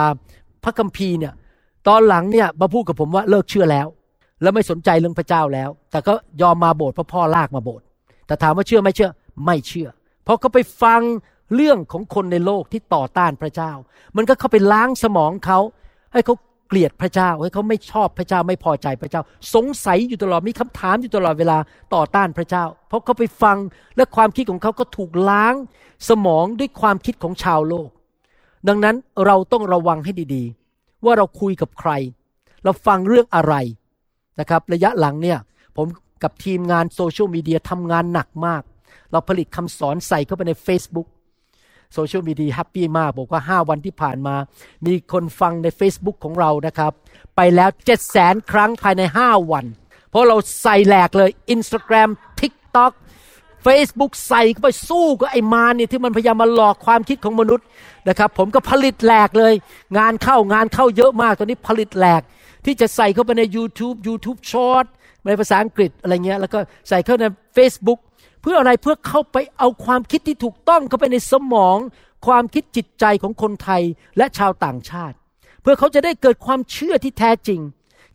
[0.63, 1.33] พระคัมภีร์เนี่ย
[1.87, 3.87] ตอนหลังเนี่ยมาพูดกับผมว่าเลิกเชื่อแล้ว
[4.41, 7.85] แล้วไม่สนใจเรื่องพระเจ้าแล้ว แต่ก็ยอมมาโบสถ์เพราะพ่อลากมาโบสถ์
[8.27, 9.09] แต่ถามว่าเชื่อไม่เชื่อ
[9.45, 9.89] ไม่เชื่อ
[10.23, 11.01] เพราะเขาไปฟัง
[11.55, 13.71] เรื่องของคนในโลกที่ต่อต้านพระเจ้า
[14.17, 15.59] มันก็เข้าไปล้างสมองเขา
[16.13, 16.35] ให้เขา
[16.67, 19.21] เกลียดพระเจ้าให้เขาไม่ชอบพระเจ้าไม่พอใจพระเจ้า
[19.53, 21.57] สงสัยอยู่ตลอดมีคำถามอยู่ตลอดเวลา
[21.93, 23.57] ต่อต้านพระเจ้า เพราะเขาไปฟัง
[23.97, 25.55] และความคิดของเขาก็ถูกล้าง
[26.09, 27.89] สมองด้วยความคิดของชาวโลก
[28.67, 31.91] ดังนั้นเราต้องระวังให้ดีๆ ว่าเราคุยกับใคร
[32.63, 33.55] เราฟังเรื่องอะไร
[34.39, 35.39] นะครับระยะหลังเนี่ย
[35.77, 35.87] ผม
[36.23, 38.61] กับทีมงานโซเชียลมีเดียทำงานหนักมาก
[39.11, 41.07] เราผลิตคำสอนใส่เข้าไปใน Facebook
[41.93, 44.35] โซเชียลมีเดียแฮปปี้มาก บอกว่า 5 วันที่ผ่านมา
[44.85, 46.91] มีคนฟังใน Facebook ของเรานะครับ
[47.35, 49.65] ไปแล้ว 7 0 0แสนครั้งภายใน 5 วัน
[50.09, 52.09] เพราะเราใส่แหลกเลย Instagram
[52.39, 52.93] TikTok
[53.65, 57.65] Facebook ใส่เข้าไปสู้กับไอ้มารเนี่ยที่มันพยายามมาหลอกความคิดของมนุษย์
[58.09, 59.53] นะครับ ผมก็ผลิตแหลกเลย
[59.97, 62.21] งานเข้างานเข้าเยอะมาก ตอนนี้ผลิตแหลก
[62.65, 64.85] ที่จะใส่เข้าไปใน YouTube YouTube Short
[65.25, 67.25] ในภาษาอังกฤษอะไรเงี้ยแล้วก็ใส่เข้าใน
[67.57, 67.99] Facebook
[68.41, 71.77] เพื่ออะไรเพื่อเข้าไปเอาความคิดที่ถูกต้องเข้าไปในสมอง
[72.27, 73.81] ความคิดจิตใจของคนไทย
[74.17, 75.15] และชาวต่างชาติ
[75.61, 77.61] เพื่อเขาจะได้เกิดความเชื่อที่แท้จริง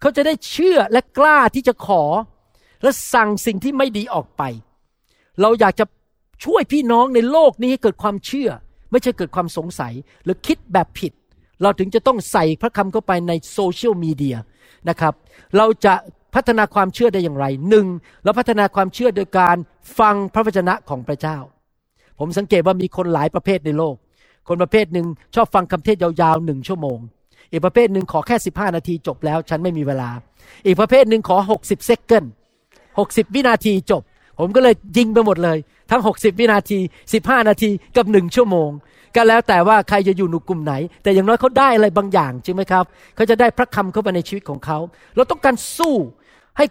[0.01, 2.03] เขาจะได้เชื่อและกล้าที่จะขอ
[2.83, 4.43] และสั่งสิ่งที่ไม่ดีออกไป
[5.41, 5.85] เราอยากจะ
[6.45, 8.51] ช่วยพี่น้องในโลกนี้ให้เกิดความเชื่อ
[8.91, 9.93] ไม่ใช่เกิดความสงสัย
[10.25, 11.13] หรือคิดแบบผิด
[11.63, 14.37] เราถึงจะต้องใส่พระคำเข้าไปในโซเชียลมีเดีย
[14.89, 15.15] นะครับ
[15.57, 15.95] เราจะ
[16.35, 17.87] พัฒนาความเชื่อได้อย่างไรหนึ่ง
[18.25, 19.57] เราพัฒนาความเชื่อโดยการ
[19.99, 21.39] ฟังพระวจนะของพระเจ้า
[22.19, 23.95] ผมสังเกตว่ามีคนหลายประเภทในโลก
[24.49, 26.99] คนประเภทหนึ่งชอบฟังคำเทศยาวๆหนึ่งชั่วโมง
[27.51, 30.11] อีกประเภทหนึ่งขอแค่สิบห้านาทีจบแล้วฉันไม่มีเวลา
[30.67, 32.25] อีกประเภทหนึ่งขอหกสิบเซกเกิล
[32.99, 34.03] หกสิบวินาทีจบ
[34.39, 35.59] ผมก็เลยยิงไปหมดเลย
[35.91, 36.79] ทั้งหกสิบวินาที
[37.13, 38.71] สิบห้านาทีกับหนึ่งชั่วโมง
[39.17, 42.85] ก็แล้วแต่ว่าใครจะอยู่หนุกลุ่มไหน แต่อย่างน้อยเขาได้อะไรบางอย่างจริงไหมครับ
[43.17, 44.79] เขาจะได้พระคำเข้าไปในชีวิตของเขา
[45.17, 45.95] เราต้องการสู้
[46.57, 46.65] ให้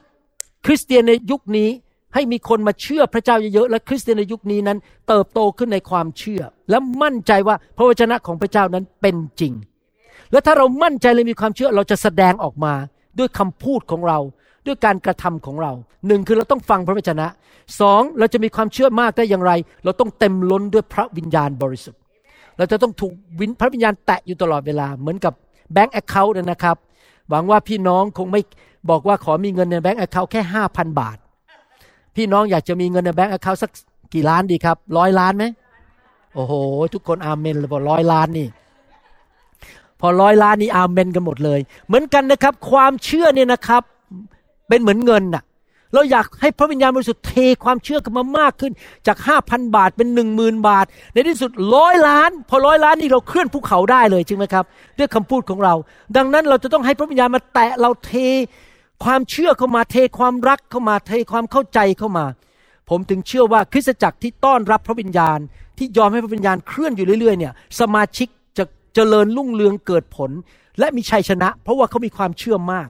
[0.66, 1.70] คริสเตียนในยุคนี้
[2.14, 9.54] ให้มีคนมาเชื่อพระเจ้าเยอะๆและคริสเตียนในยุคนี้นั้น เติบโตขึ้นในความเชื่อ และมั่นใจว่าพระวจนะของพระเจ้านั้นเป็นจริง
[10.32, 12.74] และถ้าเรามั่นใจและมีความเชื่อเราจะแสดงออกมา
[13.20, 14.20] ด้วยคำพูดของเรา
[14.66, 15.72] ด้วยการกระทำของเรา
[16.08, 17.28] หนึ่งคือเราต้องฟังพระวจนะ
[17.80, 19.52] สองเราจะมีความเชื่อมากได้อย่างไร
[19.84, 22.00] เราต้องเต็มล้นด้วยพระวิญญาณบริสุทธิ์
[22.58, 25.34] เราจะต้องถูกวินพระวิญญาณแตะอยู่ตลอดเวลา เหมือนกับ
[25.74, 26.76] bank account นะครับ
[27.30, 28.42] หวังว่าพี่น้องคงไม่
[28.90, 31.18] บอกว่าขอมีเงินใน bank account แค่ห้าพันบาท
[32.16, 33.72] พี่น้องอยากจะมีเงินใน bank account สัก
[34.14, 35.46] กี่ล้านดีครับร้อยล้านไหม
[36.34, 36.54] โอ้โห
[36.94, 38.48] ทุกคนอาเมนเลยบอกร้อยล้านนี่
[40.00, 43.84] พอร้อยล้านนี่อาเมนกันหมดเลย เหมือนกันนะครับ ความเชื่อเนี่ยนะครับ
[44.68, 45.44] เป็นเหมือนเงินน่ะ
[45.94, 48.74] เราอยากให้พระวิญญาณบริสุทธิ์เทความเชื่อกันมามากขึ้น
[49.08, 54.66] จากห้าพันบาทเป็นหนึ่งหมื่นบาท ในที่สุดร้อยล้าน พอร้อยล้านนี่เราเคลื่อนภูเขาได้เลยจริงไหมครับ
[54.98, 55.74] ด้วยคำพูดของเรา
[56.18, 58.14] ดังนั้นเราจะต้องให้พระวิญญาณมาแตะเราเท
[59.04, 62.26] ความเชื่อเข้ามาเทความรักเข้ามาเทความเข้าใจเข้ามา
[62.90, 65.40] ผมถึงเชื่อว่าคริสตจักรที่ต้อนรับพระวิญญาณ
[65.78, 68.64] ที่ยอมให้พระวิญญาณเคลื่อนอยู่เรื่อยๆเนี่ยสมาชิกจะ
[68.96, 70.32] เจริญรุ่งเรืองเกิดผล
[70.80, 72.88] และมีชัยชนะ เพราะว่าเขามีความเชื่อมาก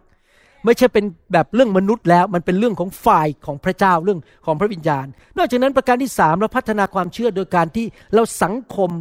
[0.68, 5.06] ไม่ใช่เป็นแบบเรื่องมนุษย์แล้ว มันเป็นเรื่องของฝ่ายของพระเจ้าเรื่องของพระวิญญาณ
[5.38, 8.92] นอกจากนั้นประการที่สามเราพัฒนาความเชื่อโดยการที่เราสังคม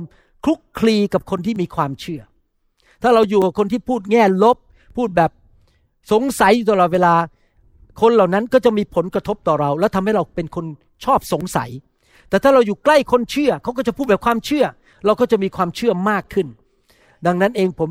[0.44, 2.20] คลุกคลีกับคนที่มีความเชื่อ
[3.02, 4.57] ถ้าเราอยู่กับคนที่พูดแง่ลบ
[4.96, 5.31] พูดแบบ
[6.12, 7.14] สงสัยอยู่ตลอดเวลา
[8.00, 10.66] คนเหล่านั้นก็จะมีผลกระทบต่อเรา และทำให้เราเป็นคน
[11.05, 11.70] ชอบสงสัย
[12.29, 14.64] แต่ถ้าเราอยู่ใกล้คนเชื่อเขาก็จะพูดแบบความเชื่อ
[15.07, 16.46] เราก็จะมีความเชื่อมากขึ้น
[17.26, 17.88] ดังนั้นเองผม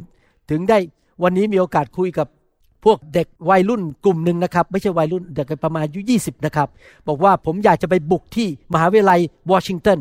[0.50, 0.78] ถึงได้
[1.24, 2.28] วันนี้มีโอกาสคุยกับ
[2.86, 6.68] พวกเด็กวัยรุ่นกลุ่มหนึ่งนะครับ ไม่ใช่วัยรุ่นเด็กประมาณอายุยีนะครับ
[7.08, 9.20] บอกว่าผมอยากจะไปบุกที่มหาวิทยาลัย
[9.52, 9.98] วอชิงตัน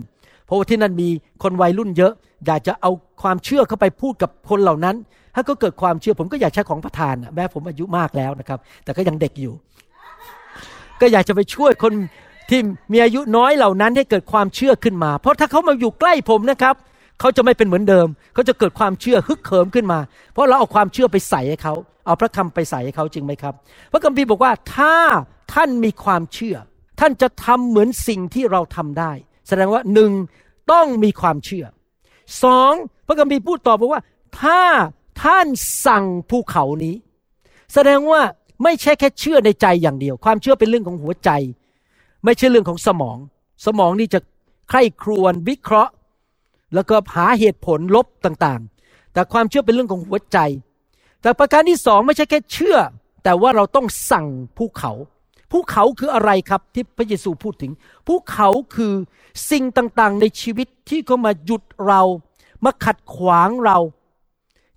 [0.47, 1.09] เพราะว่าที่นั่นมี
[1.43, 2.13] คนวัยรุ่นเยอะ
[2.47, 2.91] อยากจะเอา
[3.23, 4.97] ความเชื่อเข้าไปพูดกับคนเหล่านั้น
[5.35, 9.55] ถ้าก็เกิดความเชื่อผมก็อยากใช้ของประทานแม้ผมอายุมากแล้วนะครับ แต่ก็ยังเด็กอยู่
[11.01, 11.93] ก็อยากจะไปช่วยคน
[12.51, 12.61] ที่
[12.93, 16.75] มีอายุน้อยเหล่านั้นให้เกิดความเชื่อขึ้นมา เพราะถ้าเขามาอยู่ใกล้ผมนะครับ
[17.21, 19.99] เขาจะไม่เป็นเหมือนเดิม เขาจะเกิดความเชื่อฮึกเหิมขึ้นมา
[20.33, 23.55] เพราะเราเอาความเชื่อไปใส่ให้เขา เอาพระคำไปใส่ให้เขาจริงไหมครับ
[23.93, 24.95] พระคัมภีร์บอกว่าถ้า
[25.55, 26.57] ท่านมีความเชื่อ
[27.01, 29.13] ท่านจะทำเหมือนสิ่งที่เราทำได้
[29.49, 30.13] แสดงว่าหนึ่ง
[30.73, 31.67] ต้องมีความเชื่อ
[32.43, 32.73] สอง
[33.07, 34.03] พระคัมภีร์พูดต่อบอกว่า
[34.41, 34.61] ถ้า
[35.23, 35.47] ท่าน
[35.87, 36.95] สั่งภูเขานี้
[37.75, 38.21] แสดงว่า
[38.63, 41.31] ไม่ใช่แค่เชื่อในใจอย่างเดียว ความเชื่อเป็นเรื่องของหัวใจ
[42.25, 43.19] ไม่ใช่เรื่องของสมอง
[43.67, 44.21] สมองนี่จะ
[44.69, 45.93] ใคร่ครวญวิเคราะห์
[46.75, 50.39] แล้วก็หาเหตุผลลบต่างๆ แต่ความเชื่อเป็นเรื่องของหัวใจ
[51.25, 52.79] แต่ประการที่สองไม่ใช่แค่เชื่อ
[53.25, 54.93] แต่ว่าเราต้องสั่งภูเขา
[55.51, 57.73] ภูเขาคืออะไรครับที่พระเยซูพูดถึง
[58.07, 58.95] ภูเขาคือ
[59.51, 62.03] สิ่งต่างๆ ในชีวิตที่เขามาหยุดเรา
[62.65, 63.79] มาขัดขวางเรา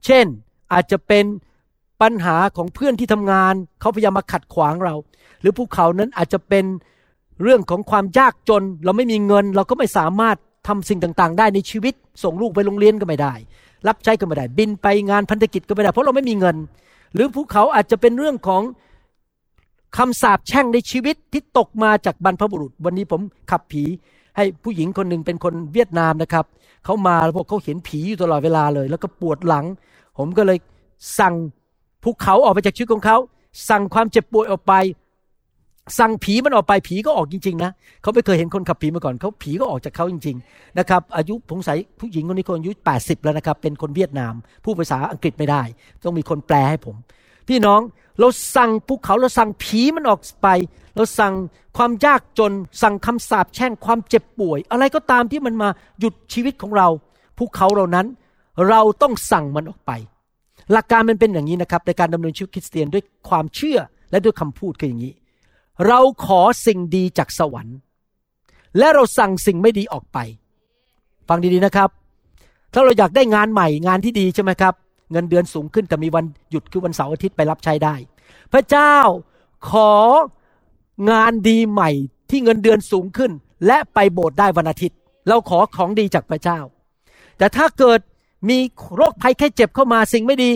[0.06, 0.26] เช่น
[0.74, 1.26] อาจจะเป็น
[2.02, 4.96] ปัญหาของเพื่อนที่ทำงาน เขาพยายามมาขัดขวางเรา
[5.42, 6.66] หรือภูเขานั้นอาจจะเป็น
[7.44, 13.34] เรื่องของความยากจน เราไม่มีเงิน เราก็ไม่สามารถทำสิ่งต่างๆ ได้ในชีวิต ส่งลูกไปโรงเรียนก็ไม่ได้
[13.88, 16.56] รับใช้ก็ไม่ได้ บินไปงานพันธกิจก็ไม่ได้ เพราะเราไม่มีเงิน
[17.14, 18.62] หรือภูเขาอาจจะเป็นเรื่องของ
[19.98, 23.84] คำสาปแช่งในชีวิตที่ตกมาจากบรรพบุรุษ วันนี้ผมขับผี
[24.36, 26.46] ให้ผู้หญิงคนหนึ่งเป็นคนเวียดนามนะครับ
[26.86, 29.66] เขามาแล้วพวกเขาเห็นผีอยู่ตลอดเวลาเลย แล้วก็ปวดหลัง
[30.18, 30.58] ผมก็เลย
[31.20, 31.36] สั่ง
[32.04, 33.18] ภูเขาออกไปจากชีวิตของเขา
[33.70, 34.74] สั่งความเจ็บป่วยออกไป
[36.00, 37.72] สั่งผีมันออกไปผีก็ออกจริงๆนะ
[38.02, 41.70] เขาไม่เคยเห็นคนขับผีมาก่อนเขาผีก็ออกจากเขาจริง ๆ นะครับ อายุผงใส
[42.00, 45.62] ผู้หญิงคนนี้คนอายุ 80 แล้วนะครับ เป็นคนเวียดนาม ผู้ภาษาอังกฤษไม่ได้
[46.04, 46.96] ต้องมีคนแปลให้ผม
[47.48, 47.82] พี่น้อง
[48.20, 50.48] เราสั่งภูเขาเราสั่งผีมันออกไป
[50.96, 51.34] เราสั่ง
[51.78, 55.70] ความยากจน สั่งคำสาปแช่งความเจ็บป่วย อะไรก็ตามที่มันมา
[56.00, 56.88] หยุดชีวิตของเรา
[57.38, 58.08] ภูเขาเหล่านั้น
[58.70, 59.92] เราต้องสั่งมันออกไป
[60.72, 63.78] หลักการมันเป็นอย่างนี้นะครับในการดำเนินชีวิตคริสเตียนด้วยความเชื่อ
[64.12, 65.14] และด้วยคำพูดคืออย่างนี้
[65.88, 67.78] เราขอสิ่งดีจากสวรรค์
[68.78, 70.18] และเราสั่งสิ่งไม่ดีออกไป
[71.28, 71.90] ฟังดีๆนะครับ
[72.74, 74.74] ถ้าเราอยากได้งานใหม่งานที่ดีใช่ไหมครับ
[75.12, 77.96] เงินเดือนสูงขึ้นแต่มีวันหยุดคือวันเสาร์อาทิตย์ไปรับใช้ได้
[78.54, 78.96] พระเจ้า
[79.72, 79.94] ขอ
[81.10, 81.90] งานดีใหม่
[82.30, 83.32] ที่เงินเดือนสูงขึ้น
[83.68, 86.60] และไปโบสถ์ได้วันอาทิตย์ เราขอของดีจากพระเจ้า
[87.38, 88.00] แต่ถ้าเกิด
[88.50, 88.58] มี
[88.96, 90.52] โรคภัยแค่เจ็บเข้ามาสิ่งไม่ดี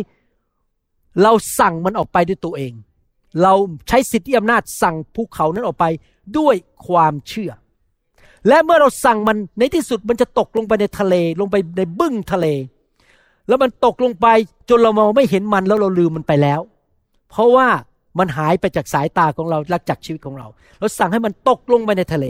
[1.22, 2.74] เราสั่งมันออกไปด้วยตัวเอง
[3.44, 3.54] เรา
[3.88, 5.86] ใช้สิทธิอำนาจสั่งภูเขานั้นออกไป
[6.38, 6.56] ด้วย
[6.88, 7.52] ความเชื่อ
[8.48, 12.48] และเมื่อเราสั่งมันในที่สุดมันจะตกลงไปในทะเล ลงไปในบึ้งทะเล
[13.48, 14.28] แล้วมันตกลงไป
[14.70, 16.62] จนเรามองไม่เห็นมันแล้วเราลืมมันไปแล้ว
[17.30, 17.68] เพราะว่า
[18.20, 20.48] มันหายไปจากสายตาของเราและจากชีวิตของเรา
[20.80, 22.26] เราสั่งให้มันตกลงไปในทะเล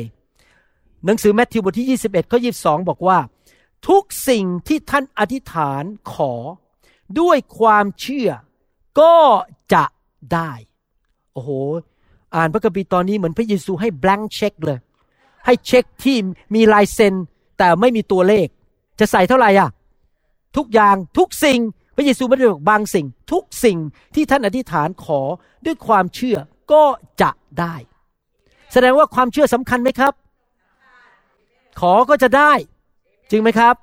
[1.06, 3.18] หนังสือแมทธิวบทที่ 21ข้อ22 บอกว่า
[3.88, 5.84] ทุกสิ่งที่ท่านอธิษฐาน
[6.14, 6.34] ขอ
[7.20, 8.30] ด้วยความเชื่อ
[9.00, 9.16] ก็
[9.74, 9.84] จะ
[10.34, 10.52] ได้
[11.34, 11.52] โอ้โห
[12.36, 14.80] อ่านพระคัมภีร์ตอนนี้เหมือนพระเยซูให้ blank เช็คเลย
[15.46, 16.18] ให้เช็คที่
[16.56, 17.14] มีลายเซ็น
[17.58, 18.48] แต่ไม่มีตัวเลข
[19.00, 19.70] จะใส่เท่าไหร่อะ
[20.58, 21.60] ทุกอย่างทุกสิ่ง
[21.96, 23.78] พระเยซูไม่ได้บอกบางสิ่ง ทุกสิ่ง
[24.16, 25.22] ที่ท่านอธิษฐานขอ
[25.66, 26.38] ด้วยความเชื่อ
[26.72, 26.84] ก็
[27.22, 27.76] จะได้
[28.74, 30.14] แสดงว่าความเชื่อสำคัญไหมครับ
[31.80, 32.52] ขอก็จะได้
[33.30, 33.76] จริงไหมครับ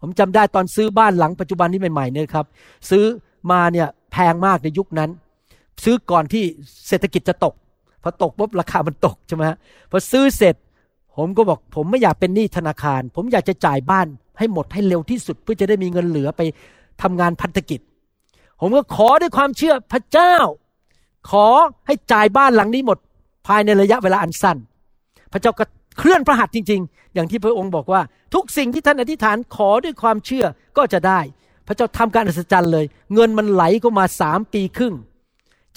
[0.00, 2.46] ผมจำได้ตอนซื้อบ้านหลังปัจจุบันนี้ใหม่ๆเนี่ยครับ
[2.90, 3.04] ซื้อ
[3.50, 5.10] มาเนี่ยแพงมากในยุคนั้น
[5.84, 6.44] ซื้อก่อนที่
[6.88, 7.54] เศรษฐกิจจะตก
[8.02, 9.56] พอตกปุ๊บราคามันตกใช่ไหมฮะ
[9.90, 10.54] พอซื้อเสร็จ
[11.16, 14.06] ผมก็บอก ผมไม่อยากเป็นหนี้ธนาคาร ผมอยากจะจ่ายบ้าน
[14.38, 16.40] ให้หมดให้เร็วที่สุด เพื่อจะได้มีเงินเหลือไป
[17.02, 17.80] ทำงานพันธกิจ
[18.60, 20.34] ผมก็ขอด้วยความเชื่อพระเจ้า
[21.30, 21.46] ขอ
[21.86, 22.98] ให้จ่ายบ้านหลังนี้หมด
[23.46, 24.58] ภายในระยะเวลาอันสั้น
[25.32, 25.64] พระเจ้าก็
[25.98, 28.00] เคลื่อนพระหัตถ์จริง ๆ อย่างที่พระองค์บอกว่า
[28.34, 30.44] ทุกสิ่งที่ท่านอธิษฐานขอด้วยความเชื่อ
[30.76, 31.20] ก็จะได้
[31.66, 34.94] พระเจ้าทำการอัศจรรย์เลย เงินมันไหลเข้ามาสามปีครึ่ง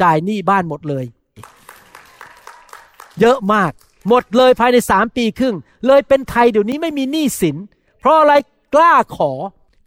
[0.02, 1.06] จ่ายหนี้บ้านหมดเลย
[3.22, 3.72] เยอะมาก
[4.10, 5.56] หมดเลยภายในสามปีครึ่ง
[5.88, 7.58] เลยเป็นไทยเดี๋ยวนี้ไม่มีหนี้สิน
[8.00, 8.34] เพราะอะไร
[8.76, 9.32] กล้าขอ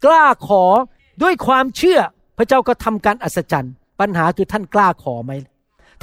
[0.05, 0.63] กล้าขอ
[1.21, 1.99] ด้วยความเชื่อ
[2.37, 5.31] พระเจ้าก็ทำการอัศจรรย์ ปัญหาคือท่านกล้าขอไหม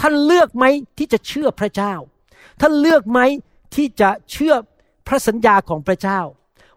[0.01, 0.65] ท่านเลือกไหม
[0.99, 1.95] ที่จะเชื่อพระเจ้า
[2.61, 3.21] ท่านเลือกไหม
[3.75, 4.55] ที่จะเชื่อ
[5.07, 6.21] พระสัญญาของพระเจ้า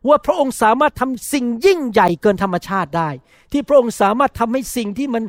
[0.07, 3.09] ว่าพระองค์สามารถทำสิ่งยิ่งใหญ่เกินธรรมชาติได้
[3.51, 5.23] ที่พระองค์สามารถทำให้สิ่งที่มัน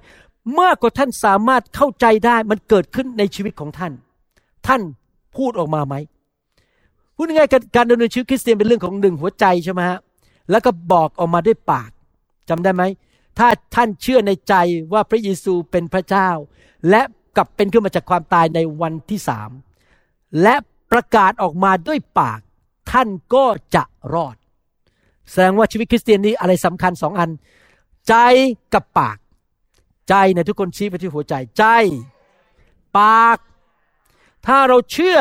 [0.60, 3.92] มากกว่าท่านสามารถเข้าใจได้มันเกิดขึ้นในชีวิตของท่าน
[4.66, 4.80] ท่าน
[5.36, 5.94] พูดออกมาไหม
[7.16, 9.98] พูดง่ายๆการการดำเนินชีวิตคริสเตียนเป็นเรื่องของหนึ่งหัวใจใช่ไหมฮะ
[10.50, 11.90] แล้วก็บอกออกมาด้วยปาก
[12.48, 12.82] จำได้ไหม
[13.38, 14.54] ถ้าท่านเชื่อในใจ
[14.92, 16.28] ว่าพระเยซูเป็นพระเจ้า
[16.90, 17.02] และ
[17.36, 19.50] กลับเป็นขึ้นมาจากความตายในวันที่สาม
[20.42, 20.54] และ
[20.92, 22.40] ประกาศออกมาด้วยปาก
[22.92, 23.82] ท่านก็จะ
[24.14, 24.36] รอด
[25.30, 27.30] แสดงว่าชีวิตคริสเตียนนี้อะไรสำคัญสองอัน
[28.08, 28.14] ใจ
[28.74, 29.16] กับปาก
[30.10, 31.64] ใจเนี่ยทุกคนชี้ไปที่หัวใจใจ
[32.98, 33.38] ปาก
[34.46, 35.18] ถ้าเราเชื่อ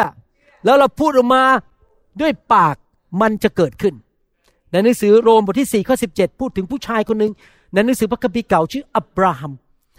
[0.65, 1.43] แล้วเราพูดออกมา
[2.21, 2.75] ด้วยปาก
[3.21, 3.93] มันจะเกิดขึ้น
[4.71, 7.31] ในหนังสือโรมบทที่4ข้อ17 พูดถึงผู้ชายคนหนึ่ง
[7.73, 9.53] ในหนังสือพระคัมภีร์เก่าชื่ออับราฮัม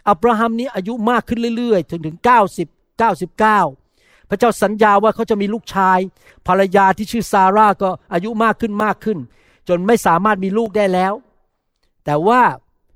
[0.09, 2.16] อับราฮัมนี้อายุมากขึ้นเรื่อยๆ ถึงถึง
[2.64, 5.98] 90 99 พระเจ้าสัญญาว่าเขาจะมีลูกชาย
[6.46, 9.18] ภรรยาที่ชื่อซาร่าก็อายุมากขึ้นมากขึ้น
[9.68, 11.12] จนไม่สามารถมีลูกได้แล้ว
[12.05, 12.40] แต่ว่า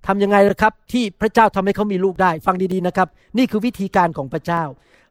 [0.07, 4.63] ทำยังไงละครับที่พระเจ้าทำให้เขามีลูกได้ ฟังดีๆนะครับ นี่คือวิธีการของพระเจ้า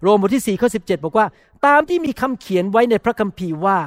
[0.02, 1.28] โรมบทที่4ข้อ17บอกว่า
[1.66, 3.78] ตามที่มีคำเขียนไว้ในพระคัมภีร์ว่า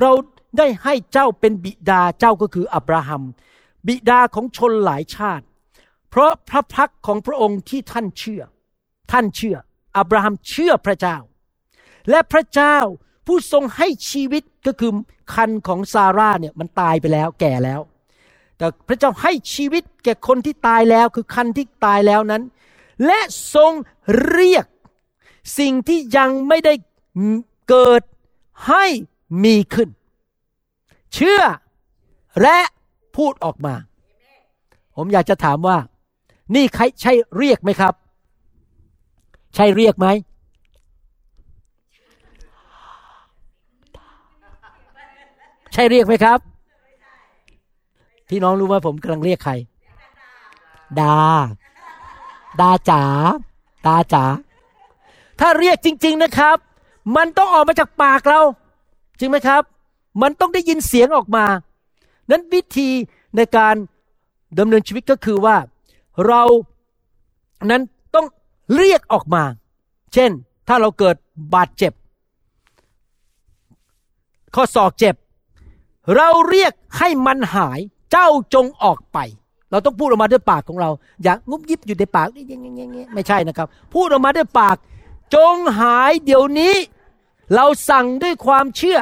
[0.00, 0.12] เรา
[0.58, 3.22] ได้ให้เจ้าเป็นบิดาเจ้าก็คืออับราฮัม
[3.86, 5.44] บิดาของชนหลายชาติ
[6.10, 8.42] เพราะพระพักของพระองค์ที่ท่านเชื่อ
[9.12, 9.56] ท่านเชื่อ
[9.98, 11.16] อับราฮัมเชื่อพระเจ้า
[12.10, 12.76] และพระเจ้า
[13.26, 14.92] ผู้ทรงให้ชีวิตก็คือ
[15.34, 17.80] คันของซาร่าเนี่ยมันตายไปแล้วแก่แล้ว
[18.62, 22.42] แต่พระเจ้าให้ชีวิตแก่คนที่ตายแล้วคือคันที่ตายแล้วนั้น
[23.06, 23.20] และ
[23.54, 23.72] ทรง
[24.30, 24.66] เรียก
[25.58, 26.74] สิ่งที่ยังไม่ได้
[27.68, 28.02] เกิด
[28.68, 28.84] ให้
[29.44, 29.88] มีขึ้น
[31.14, 31.42] เชื่อ
[32.42, 32.58] และ
[33.16, 33.74] พูดออกมา
[34.96, 35.78] ผมอยากจะถามว่า
[36.54, 37.94] นี่ใครใช่เรียกไหมครับ
[39.54, 40.06] ใช่เรียกไหม
[45.72, 46.51] ใช่เรียกไหมครับ
[48.32, 49.52] พี่น้องรู้ว่าผมกำลังเรียกใคร
[51.00, 51.18] ดา
[52.60, 53.02] ดาจ๋า
[53.86, 54.24] ดาจ๋า
[55.40, 56.56] ถ้าเรียกจริง ๆนะครับ
[57.16, 58.40] มันต้องออกมาจากปากเรา
[59.18, 59.62] จริงไหมครับ
[60.22, 61.46] มันต้องได้ยินเสียงออกมา
[62.30, 62.90] นั้นวิธี
[63.36, 63.74] ในการ
[64.58, 65.56] ดำเนินชีวิตก็คือว่า
[66.26, 66.42] เรา
[67.70, 67.82] นั้น
[68.14, 68.26] ต้อง
[68.76, 69.42] เรียกออกมา
[70.14, 70.30] เช่น
[70.68, 71.16] ถ้าเราเกิด
[71.54, 71.92] บาดเจ็บ
[74.54, 75.14] ข้อศอกเจ็บ
[76.16, 77.80] เราเรียกให้มันหาย
[78.12, 79.18] เจ้าจงออกไป
[79.70, 80.90] เราต้องพูดออกมาด้วยปากของเรา
[81.22, 82.28] อย่างงุบยิบอยู่ในปาก
[83.14, 84.76] ไม่ใช่นะครับ พูดออกมาด้วยปาก
[85.34, 86.74] จงหายเดี๋ยวนี้
[87.54, 88.98] เราสั่งด้วยความเชื่อ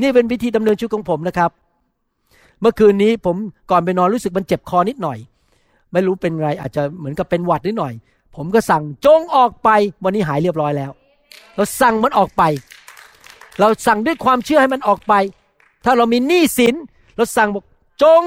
[0.00, 1.50] นี่เป็นวิธีดำเนินชีวิตของผมนะครับ
[2.60, 3.36] เมื่อคืนนี้ผม
[3.70, 5.18] ก่อนไปนอนรู้สึกมันเจ็บคอนิดหน่อย
[5.92, 7.92] ไม่รู้เป็นไรอาจจะเหมือนกับเป็นหวัดนิดหน่อย
[8.36, 9.68] ผมก็สั่งจงออกไป
[10.04, 10.90] วันนี้หายเรียบร้อยแล้ว
[11.56, 12.42] เราสั่งมันออกไป
[13.60, 15.14] เราสั่งด้วยความเชื่อให้มันออกไป
[15.84, 16.74] ถ้าเรามีหนี้สิน
[17.16, 17.64] เราสั่งบอก
[18.02, 18.22] จง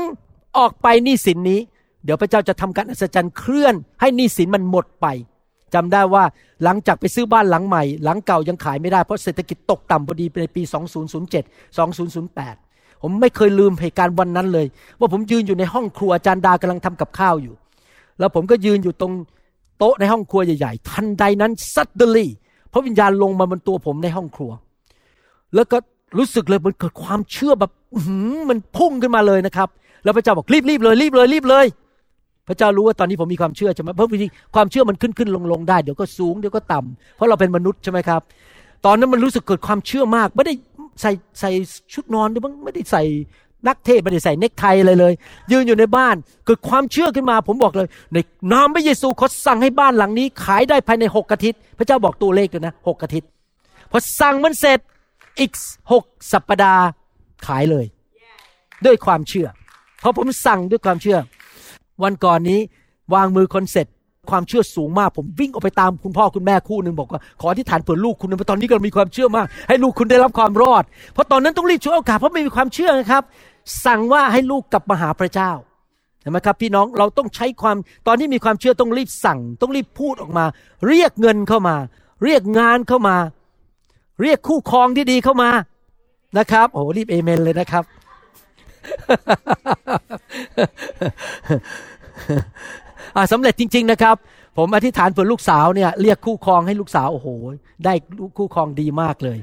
[0.58, 1.60] ออกไปหนี้สินนี้
[2.04, 5.08] เดี๋ยวพระเจ้าจะทำการอัศจรรย์เคลื่อน ให้หนี้สินมันหมดไป
[5.74, 6.24] จำได้ว่า
[6.64, 10.62] หลังจากไปซื้อบ้านหลังใหม่ หลังเก่ายังขายไม่ได้เพราะเศรษฐกิจตกต่ำพอดีในปี
[11.22, 14.68] 2007 2008 ผมไม่เคยลืมเหตุการณ์วันนั้นเลย
[15.00, 17.56] ว่าผมยืนอยู่ในห้องครัวอาจารย์ดากำลังทำกับข้าวอยู่
[18.20, 19.14] แล้วผมก็ยืนอยู่ตรง
[19.78, 22.32] โต๊ะในห้องครัวใหญ่ๆทันใดนั้นซัดเดลี่
[22.72, 24.52] พระวิญญาณลงมาบนตัวผมในห้องครัว
[25.56, 25.78] แล้วก็
[26.18, 27.72] รู้สึกเลยมันเกิดความเชื่อแบบ
[28.50, 29.70] มันพุ่งขึ้นมาเลยนะครับ
[30.04, 31.66] แล้วพระเจ้าบอกรีบรีบเลยรีบเลยรีบเลย
[32.48, 38.22] พระเจ้ารู้ว่าตอนนี้ผมมีความเชื่อใช่ไหมเพราะวิธีความเชื่อมันขึ้นขึ้นลงลงได้เดี๋ยวก็สูงเดี๋ยวก็ต่ำเพราะเราเป็นมนุษย์ใช่ไหมครับ
[38.86, 40.54] ตอนนั้นมันรู้สึกเกิดความเชื่อมาก ไม่ได้
[41.02, 41.52] ใส่ใส่
[41.94, 43.04] ชุดนอนด้วยมั้งไม่ได้ใส่
[43.68, 45.14] นักเทศไม่ได้ใส่เนคไทอะไรเลย
[45.52, 48.18] ยืนอยู่ในบ้านเกิดความเชื่อขึ้นมา ผมบอกเลย ใน
[48.54, 53.30] นามพระเยซูเขาสั่งให้บ้านหลังนี้ ขายได้ภายในหกอาทิตย์พระเจ้าบอกตัวเลขเลยนะหกอาทิตย์
[53.92, 54.80] พอสั่งมันเสร็จ
[55.40, 55.52] อีก
[55.92, 56.84] หกสัปดาห์
[57.48, 57.86] ขายเลย
[58.86, 59.48] ด้วยความเชื่อ
[60.00, 61.18] เพราะผมสั่งด้วยความเชื่อ
[62.04, 62.60] วันก่อนนี้
[63.14, 63.88] วางมือคนเสร็จ
[64.32, 73.24] ความเชื่อสูงมาก ผมวิ่งออกไปตามคุณพ่อคุณแม่คู่หนึ่งบอกว่าขอที่ฐานเผื่อลูกคุณเพราะตอนนี้ก็มีความเชื่อมาก ให้ลูกคุณได้รับความรอด เพราะตอนนั้นต้องรีบช่วยโอกาสเพราะไม่มีความเชื่อนะครับ
[73.86, 75.52] สั่งว่าให้ลูกกลับมาหาพระเจ้า
[76.22, 77.76] เห็นไหมครับพี่น้องเราต้องใช้ความ
[78.08, 80.46] ตอนนี้มีความเชื่อต้องรีบสั่ง ต้องรีบพูดออกมา
[80.88, 81.76] เรียกเงินเข้ามา
[82.24, 83.16] เรียกงานเข้ามา
[84.22, 85.50] เรียกคู่ครองที่ดีเข้ามา
[86.38, 87.84] นะครับโอ้รีบเอเมนเลยนะครับ
[93.32, 94.16] สำเร็จจริง ๆ นะครับ
[94.58, 97.28] ผมอธิษฐานเผื่อลูกสาวเนี่ยเรียกคู่ครองให้ลูกสาวโอ้โห
[97.86, 97.94] ได้
[98.38, 99.38] คู่ครองดีมากเลย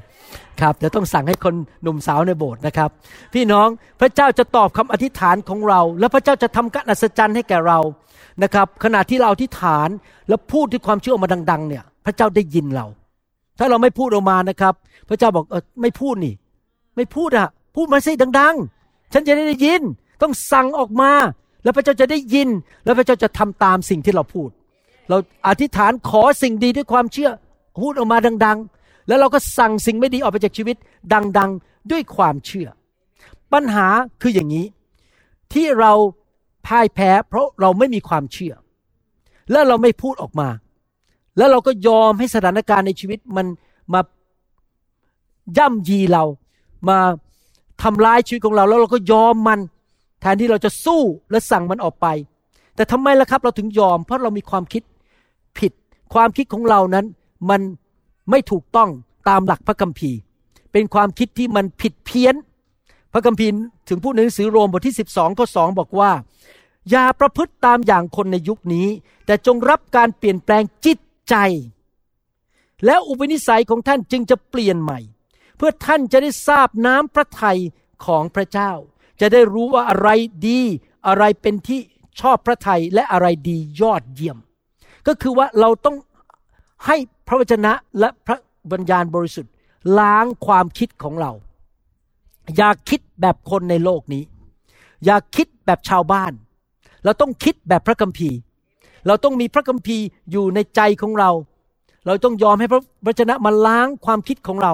[0.61, 2.89] ครับเดี๋ยวต้องสั่งให้คนหนุ่มสาวในโบสถ์นะครับ
[3.33, 3.67] พี่น้อง
[3.99, 7.79] พระเจ้าจะตอบคำอธิษฐานของเรา และพระเจ้าจะทำการอัศจรรย์ให้แก่เรา
[8.43, 9.89] นะครับ ขณะที่เราอธิษฐาน
[10.27, 12.85] แล้วพูดด้วยความเชื่อมาดัง ๆ เนี่ย พระเจ้าได้ยินเรา
[13.59, 14.73] ถ้าเราไม่พูดออกมานะครับ
[15.09, 16.33] พระเจ้าบอกเออไม่พูดนี่
[16.97, 19.81] ไม่พูดอะพูดมาสิดัง ๆ ฉันจะได้ยิน
[20.21, 21.11] ต้องสั่งออกมา
[21.63, 22.49] แล้วพระเจ้าจะได้ยิน
[22.85, 24.49] แล้วพระเจ้าจะทำตามสิ่งที่เราพูด
[25.09, 27.31] เราอธิษฐานขอสิ่งดีด้วยความเชื่อ
[27.79, 30.75] พูดออกมาดัง ๆ แล้วเราก็สั่งสิ่งไม่ดีออกไปจากชีวิต
[31.37, 32.67] ดัง ๆ ด้วยความเชื่อ
[33.53, 33.87] ปัญหา
[34.21, 34.65] คืออย่างนี้
[35.53, 35.93] ที่เรา
[36.67, 38.53] พ่ายแพ้เพราะเราไม่มีความเชื่อ
[39.51, 40.49] แล้วเราไม่พูดออกมา
[41.37, 43.47] แล้วเราก็ยอมให้สถานการณ์ในชีวิตมัน
[43.93, 44.01] มา
[45.57, 46.23] ย่ำยีเรา
[46.89, 46.99] มา
[47.83, 49.59] ทำร้ายชีวิตของเรา แล้วเราก็ยอมมัน
[50.21, 52.07] แทนที่เราจะสู้และสั่งมันออกไป
[52.75, 54.83] แต่ทำไมล่ะครับเราถึงยอม เพราะเรามีความคิด
[55.57, 55.71] ผิด
[56.13, 57.05] ความคิดของเรานั้น
[57.49, 57.61] มัน
[58.29, 58.89] ไม่ถูกต้อง
[59.29, 60.17] ตามหลักพระคัมภีร์
[60.71, 62.35] เป็นความคิดที่มันผิดเพี้ยน
[63.13, 63.51] พระคัมภีร์
[63.89, 66.11] ถึงพูดในหนังสือโรมบทที่ 12ข้อ2บอกว่า
[66.89, 68.87] อย่าประพฤติตามอย่างคนในยุคนี้
[69.25, 70.97] แต่จงรับการเปลี่ยนแปลงจิต
[71.29, 71.35] ใจ
[72.85, 74.99] แล้วอุปนิสัยของท่านจึงจะเปลี่ยนใหม่
[75.57, 77.59] เพื่อท่านจะได้ทราบน้ำพระทัย
[78.05, 78.71] ของพระเจ้า
[79.21, 80.09] จะได้รู้ว่าอะไร
[80.47, 80.61] ดี
[81.07, 81.79] อะไรเป็นที่
[82.21, 84.37] ชอบพระทัยและอะไรดียอดเยี่ยม
[85.07, 85.95] ก็คือว่าเราต้อง
[86.85, 88.37] ให้พระวจนะและพระ
[88.71, 89.53] บัญญาณบริสุทธิ์
[89.99, 91.31] ล้างความคิดของเรา
[92.57, 94.23] อย่าคิดแบบคนในโลกนี้
[95.05, 96.31] อย่าคิดแบบชาวบ้าน
[97.03, 98.37] เราต้องคิดแบบพระคัมภีร์
[99.07, 101.31] เราต้องมีพระคัมภีร์อยู่ในใจของเรา
[102.05, 104.73] เราต้องยอมให้พระวจนะมาล้างความคิดของเรา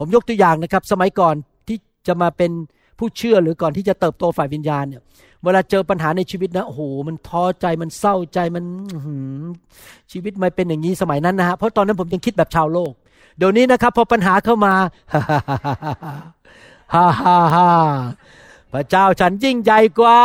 [0.00, 1.34] ผมยกตัวอย่างนะครับ สมัยก่อน
[1.68, 2.50] ที่จะมาเป็น
[2.98, 5.02] ผู้เชื่อหรือก่อนที่จะเติบโตฝ่ายวิญญาณเนี่ย
[5.44, 8.64] เวลาเจอปัญหาในชีวิตนะ โอ้โห มันท้อใจ มันเศร้าใจ มัน
[10.12, 12.92] ชีวิตไม่เป็นอย่างนี้สมัยนั้นนะฮะ เพราะตอนนั้นผมยังคิดแบบชาวโลก
[13.38, 14.74] เดี๋ยวนี้นะครับพอปัญหาเข้ามา
[16.94, 17.70] ฮ่าฮ่าฮ่า
[18.72, 20.20] พระเจ้าฉันยิ่งใหญ่กว่า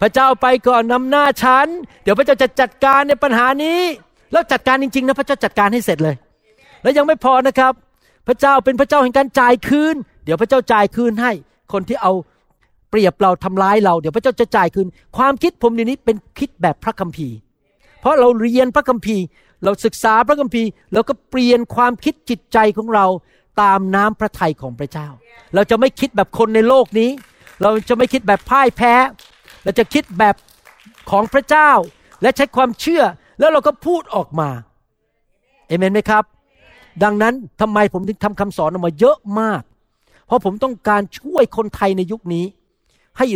[0.00, 1.66] พระเจ้าไปก่อนนำหน้าฉัน
[2.02, 3.80] เดี๋ยวพระเจ้าจะจัดการในปัญหานี้
[4.32, 6.16] แล้วจัดการจริงๆนะพระเจ้าจัดการให้เสร็จเลย
[6.82, 7.72] แล้วยังไม่พอนะครับ
[8.26, 11.32] พระเจ้าเป็นพระเจ้าแห่งการจ่ายคืน เดี๋ยวพระเจ้าจ่ายคืนให้
[11.72, 12.12] คนที่เอา
[12.90, 17.36] เปรียบเราทำร้ายเรา เดี๋ยวพระเจ้าจะจ่ายคืน ความคิดผมเดี๋ยวนี้เป็นคิดแบบพระคัมภีร์
[18.00, 19.24] เพราะเราเรียนพระคัมภีร์
[19.64, 23.06] เราศึกษาพระคัมภีร์แล้วก็เปลี่ยนความคิดจิตใจของเรา
[23.62, 25.08] ตามน้ำพระทัยของพระเจ้า
[25.54, 27.10] เราจะไม่คิดแบบคนในโลกนี้
[27.62, 28.94] เราจะไม่คิดแบบพ่ายแพ้
[29.64, 30.34] เราจะคิดแบบ
[31.10, 31.70] ของพระเจ้า
[32.22, 33.02] และใช้ความเชื่อ
[33.38, 34.50] แล้วเราก็พูดออกมา
[35.68, 36.24] เอเมนไหมครับ
[37.02, 39.62] ดังนั้นทำไมผมถึงทำคำสอนออกมาเยอะมาก
[40.26, 42.44] เพราะผมต้องการช่วยคนไทยในยุคนี้
[43.18, 43.26] ให้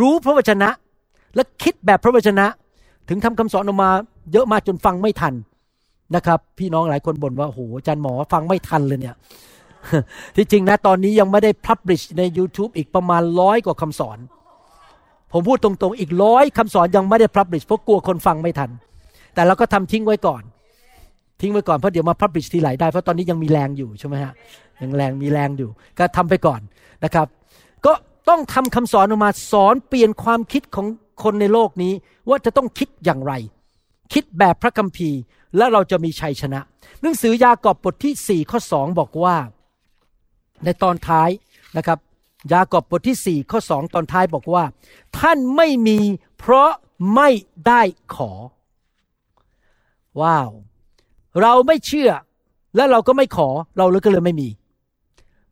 [0.00, 0.68] รู้พระวจนะ
[1.34, 2.46] และคิดแบบพระวจนะ
[3.08, 3.90] ถึงทำคำสอนออกมา
[4.32, 5.34] เยอะมากจนฟังไม่ทัน
[6.14, 9.16] นะครับ พี่น้องหลายคนบ่นว่าโอ้โหอาจารย์หมอฟังไม่ทันเลยเนี่ย
[10.36, 14.18] ที่จริงนะตอนนี้ยังไม่ได้พับลิชใน YouTube อีกประมาณร้อยกว่าคำสอน
[15.32, 18.70] ผมพูดตรงๆ อีกร้อยคำสอนยังไม่ได้พับลิชเพราะกลัวคนฟังไม่ทัน
[19.34, 20.42] แต่เราก็ทำทิ้งไว้ก่อน
[21.40, 24.32] ทิ้งไว้ก่อนเพราะเดี๋ยวมาพับลิชทีไหลได้เพราะตอนนี้ยังมีแรงอยู่ใช่ไหมฮะ
[24.82, 26.60] ยังแรงมีแรงอยู่ ก็ทำไปก่อน
[27.04, 27.26] นะครับ
[27.86, 27.92] ก็
[28.28, 30.86] ต้องทำคำสอนออกมาสอนเปลี่ยนความคิดของ
[31.22, 31.92] คนในโลกนี้
[32.28, 33.32] ว่าจะต้องคิดอย่างไร
[34.12, 35.20] คิดแบบพระคัมภีร์
[35.56, 36.60] และเราจะมีชัยชนะ
[37.00, 39.36] หนังสือยากอบบทที่ 4 ข้อ 2 บอกว่า
[40.64, 41.30] ในตอนท้าย
[41.76, 41.98] นะครับ
[42.52, 44.64] ยากอบบทที่ 4 ข้อ 2 ตอนท้ายบอกว่า
[45.18, 45.98] ท่านไม่มี
[46.38, 46.70] เพราะ
[47.14, 47.28] ไม่
[47.66, 47.82] ได้
[48.14, 48.32] ขอ
[50.20, 50.50] ว้าว
[51.40, 52.10] เราไม่เชื่อ
[52.76, 54.48] และเราก็ไม่ขอเราเลยก็เลยไม่มี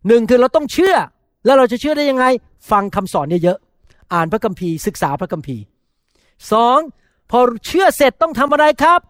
[0.06, 0.96] หนึ่งคือเราต้องเชื่อ
[1.44, 2.24] แล้วเราจะเชื่อได้ยังไง
[2.70, 5.62] ฟังคำสอนเยอะๆอ่านพระคัมภีร์ศึกษาพระคัมภีร์
[6.52, 6.78] สอง
[7.30, 9.00] พอเชื่อเสร็จต้องทำอะไรครับ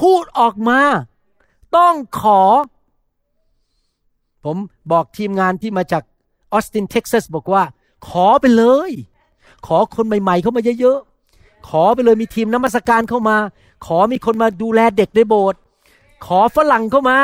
[0.00, 0.80] พูดออกมา
[1.76, 2.42] ต้องขอ
[4.44, 4.56] ผม
[4.92, 6.02] บอกทีมงานที่มาจาก
[6.52, 7.62] ออสตินเท็กซัสบอกว่า
[8.08, 8.90] ขอไปเลย
[9.66, 13.36] ขอคนใหม่ ๆ เข้ามาเยอะๆขอไปเลยมีทีมน้ำมัสการเข้ามา
[13.86, 15.60] ขอมีคนมาดูแลเด็กในโบสถ์
[16.26, 17.16] ขอฝรั่งเข้ามา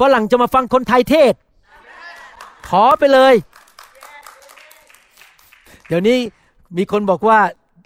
[0.00, 1.34] ฝรั่งจะมาฟังคนไทยเทศ
[2.68, 3.34] ขอไปเลย
[5.88, 6.18] เดี๋ยวนี้
[6.76, 7.38] มีคนบอกว่า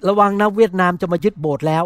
[0.08, 1.84] ระวังนะเวียดนามจะมายึดโบสถ์แล้ว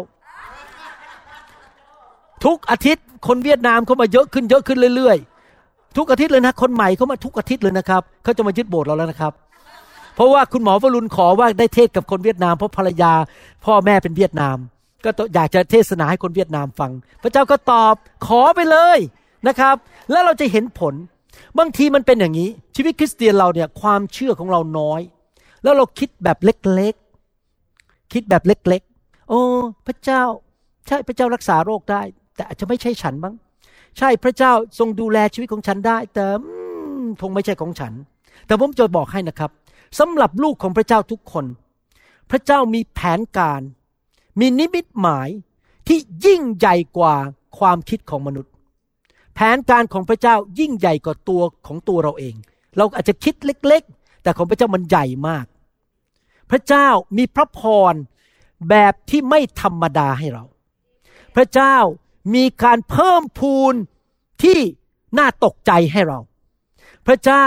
[2.45, 9.33] ทุกอาทิตย์คนเวียดนามเข้ามาเยอะขึ้นเยอะขึ้นเรื่อยๆ ทุกอาทิตย์เลยนะ คนใหม่เข้ามาทุกอาทิตย์เลยนะครับเขาจะมายึดโบสถ์เราแล้วนะครับ
[10.15, 13.13] เพราะว่าคุณหมอวรุณขอว่าได้เทศกับคนเวียดนามเพราะภรรยา
[13.65, 14.57] พ่อแม่เป็นเวียดนาม
[15.03, 16.91] ก็อยากจะเทศนาให้คนเวียดนามฟัง
[17.23, 18.97] พระเจ้าก็ตอบขอไปเลย
[19.47, 19.75] นะครับ
[20.11, 20.93] แล้วเราจะเห็นผล
[21.59, 25.01] บางทีมันเป็นอย่างนี้ ชีวิตคริสเตียนเราเนี่ยความเชื่อของเราน้อย
[25.63, 29.41] แล้วเราคิดแบบเล็กๆ คิดแบบเล็กๆ โอ้
[29.87, 30.21] พระเจ้า
[30.87, 32.01] ใช่พระเจ้ารักษาโรคได้
[32.35, 33.35] แต่อาจจะไม่ใช่ฉันบ้าง
[33.97, 36.25] ใช่พระเจ้าทรงดูแลชีวิตของฉันได้ แต่
[37.21, 37.93] คงไม่ใช่ของฉัน
[38.47, 39.51] แต่ผมจะบอกให้นะครับ
[39.99, 41.45] สำหรับลูกของพระเจ้าทุกคน
[42.31, 43.61] พระเจ้ามีแผนการ
[44.39, 45.29] มีนิมิตหมาย
[45.87, 47.15] ที่ยิ่งใหญ่กว่า
[47.57, 48.51] ความคิดของมนุษย์
[49.33, 52.35] แผนการของพระเจ้ายิ่งใหญ่กว่าตัวของตัวเราเอง
[52.77, 55.45] เราอาจจะคิดเล็กๆ แต่ของพระเจ้ามันใหญ่มาก
[56.51, 57.93] พระเจ้ามีพระพร
[58.69, 60.43] แบบที่ไม่ธรรมดาให้เรา
[61.35, 61.75] พระเจ้า
[62.35, 63.73] มีการเพิ่มพูน
[64.43, 64.59] ที่
[65.17, 66.19] น่าตกใจให้เรา
[67.07, 67.45] พระเจ้า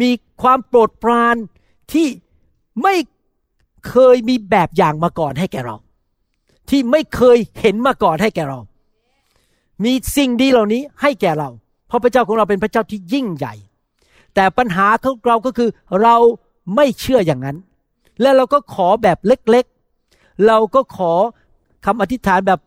[0.00, 0.10] มี
[0.42, 1.36] ความโปรดปราน
[1.92, 2.08] ที่
[2.82, 2.94] ไม่
[3.88, 5.76] เคยมีแบบอย่างมาก่อนให้แก่เรา
[6.70, 8.58] ที่ไม่เคยเห็นมาก่อนให้แก่เรา
[9.84, 11.50] มีสิ่งดีเหล่านี้ให้แก่เรา
[11.86, 13.54] เพราะพระเจ้าของเราเป็นพระเจ้าที่ยิ่งใหญ่
[14.34, 15.70] แต่ปัญหาของเราก็คือ
[16.02, 16.16] เรา
[16.76, 17.56] ไม่เชื่ออย่างนั้น
[18.20, 21.12] และเราก็ขอแบบเล็กๆ เราก็ขอ
[21.86, 22.60] คำอธิษฐานแบบ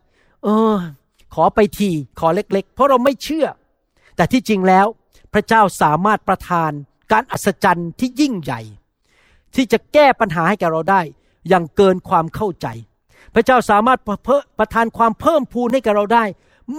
[0.44, 0.74] เออ
[1.34, 1.90] ขอไปที
[2.20, 3.46] ขอเล็ก ๆ เพราะเราไม่เชื่อ
[4.16, 4.86] แต่ที่จริงแล้ว
[5.32, 6.70] พระเจ้าสามารถประทาน
[7.12, 8.60] การอัศจรรย์ที่ยิ่งใหญ่
[9.54, 11.00] ที่จะแก้ปัญหาให้แก่เราได้
[11.48, 12.66] อย่างเกินความเข้าใจ
[13.34, 16.24] พระเจ้าสามารถประเพิ่มประทานความเพิ่มพูนให้แก่เราได้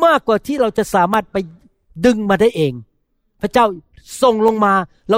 [0.05, 1.37] มากกว่าที่เราจะสามารถไป
[2.05, 2.73] ดึงมาได้เอง
[3.41, 3.65] พระเจ้า
[4.21, 4.73] ส่งลงมา
[5.09, 5.17] เรา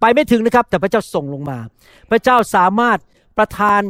[0.00, 1.58] ไปไม่ถึงนะครับ แต่พระเจ้าส่งลงมา
[2.10, 2.98] พระเจ้าสามารถ
[3.38, 3.82] ประทาน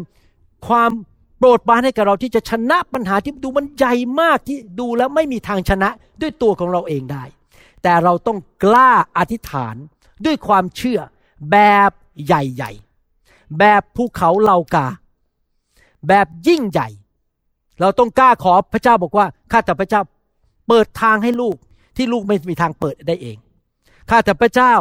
[0.67, 0.91] ความ
[1.39, 5.89] โปรดปรานให้กับเราที่จะชนะปัญหาที่ดูมันใหญ่มากที่ดูแล้วไม่มีทางชนะ
[6.21, 7.25] ด้วยตัวของเราเองได้
[7.83, 9.75] แต่เราต้องกล้าอธิษฐาน
[10.27, 11.01] ด้วยความเชื่อ
[11.53, 11.59] แบ
[11.89, 11.91] บ
[12.27, 14.87] ใหญ่ๆ แบบภูเขาเหลากา
[16.09, 16.89] แบบยิ่งใหญ่
[17.81, 20.01] เราต้องกล้าขอพระเจ้าบอกว่าข้าแต่พระเจ้า
[20.69, 21.57] เปิดทางให้ลูก
[21.97, 23.37] ที่ลูกไม่มีทางเปิดได้เอง
[24.11, 24.73] ข้าแต่พระเจ้า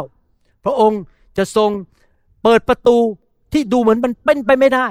[0.64, 1.00] พระองค์
[1.38, 1.70] จะทรง
[2.42, 2.96] เปิดประตู
[3.52, 4.86] ที่ดูเหมือนมันเป็นไปไม่ได้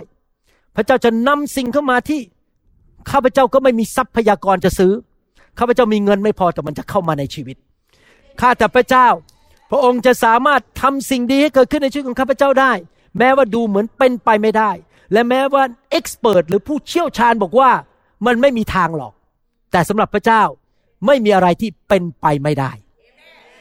[0.76, 2.22] พระเจ้าจะนำสิ่งเข้ามาที่
[3.12, 4.94] ข้าพเจ้าก็ไม่มีทรัพยากรจะซื้อ
[5.60, 7.58] ข้าพเจ้ามีเงินไม่พอแต่มันจะเข้ามาในชีวิต
[8.42, 9.08] ข้าแต่พระเจ้า
[9.72, 12.72] พระองค์จะสามารถทำสิ่งดีให้เกิดขึ้นในชีวิตของข้าพเจ้าได้
[13.18, 14.72] แม้ว่าดูเหมือนเป็นไปไม่ได้
[15.14, 17.70] และแม้ว่าเอ็กซ์เพรสหรือผู้เชี่ยวชาญบอกว่า
[18.26, 19.14] มันไม่มีทางหรอก
[19.72, 20.44] แต่สำหรับพระเจ้า
[21.06, 22.72] ไม่มีอะไรที่เป็นไปไม่ได้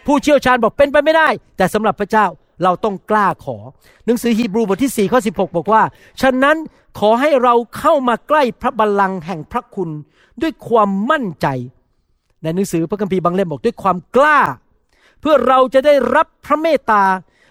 [0.06, 2.26] ผู้เชี่ยวชาญบอกเป็นไปไม่ได้ แต่สำหรับพระเจ้า
[2.62, 3.56] เราต้องกล้าขอ
[4.06, 5.82] หนังสือฮีบรูบทที่4ข้อ16 บอกว่า
[6.22, 6.56] ฉะนั้น
[6.98, 9.90] ขอให้เราเข้ามาใกล้พระบัลลังก์แห่งพระคุณ
[10.42, 11.46] ด้วยความมั่นใจ
[12.42, 14.40] ในหนังสือพระคัมภีร์บางเล่มบอกด้วยความกล้า
[15.20, 17.02] เพื่อเราจะได้รับพระเมตตา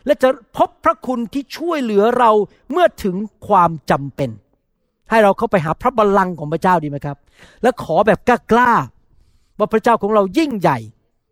[0.06, 2.32] และจะพบพระคุณที่ช่วยเหลือเรา
[2.72, 3.16] เมื่อถึง
[3.48, 4.30] ความจำเป็น
[5.10, 7.18] ให้เราเข้าไปหาพระบัลลังก์ของพระเจ้าดีไหมครับ
[7.64, 10.78] และขอแบบกล้าๆว่าพระเจ้าของเรายิ่งใหญ่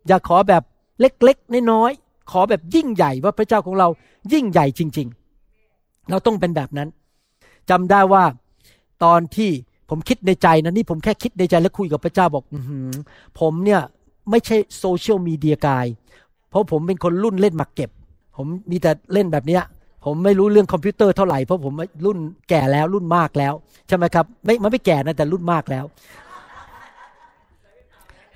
[0.06, 0.62] อย่าขอแบบ
[1.00, 3.88] เล็กๆน้อยๆขอแบบยิ่งใหญ่ว่าพระเจ้าของเรา
[4.32, 5.08] ยิ่งใหญ่จริง
[5.58, 6.88] ๆ เราต้องเป็นแบบนั้น
[7.70, 8.24] จำได้ว่า
[9.04, 9.50] ตอนที่
[9.90, 12.90] ผมคิดในใจนะนี่ผมแค่คิดในใจแล้วคุยกับพระเจ้าบอกอือหือ
[13.40, 13.80] ผมเนี่ย
[14.30, 15.86] ไม่ใช่โซเชียลมีเดียกาย
[16.50, 17.90] เพราะผมเป็นคนรุ่นเล่นหมากเก็บ
[18.42, 19.62] ผมมีแต่เล่นแบบเนี้ย
[20.04, 21.72] ผมไม่รู้เรื่องคอมพิวเตอร์เท่าไหร่เพราะผม
[22.04, 22.18] รุ่น
[22.48, 23.54] แก่แล้วรุ่นมากแล้ว
[23.88, 25.84] ใช่ไหมครับไม่มันไม่แก่นะแต่รุ่นมากแล้ว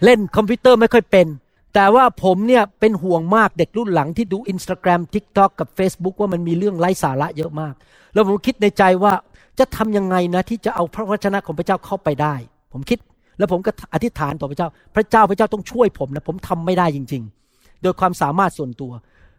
[0.04, 1.26] เล่นคอมพิวเตอร์ไม่ค่อยเป็น
[1.74, 7.74] แต่ว่าผมเนี่ยเป็นห่วงมากเด็กรุ่นหลังที่ดู Instagram TikTok กับ Facebook ว่ามันมีเรื่องไร้สาระเยอะมาก
[8.12, 9.12] แล้วผมคิดในใจว่า
[9.58, 12.34] จะทำยังไงนะที่จะเอาพระวจนะของพระเจ้าเข้าไปได้
[12.72, 12.98] ผมคิด
[13.38, 18.92] แล้วผมก็อธิษฐานต่อพระเจ้า พระเจ้าพระเจ้าต้องช่วยผมนะผมทำไม่ได้จริง ๆ โดยความสามารถส่วนตัว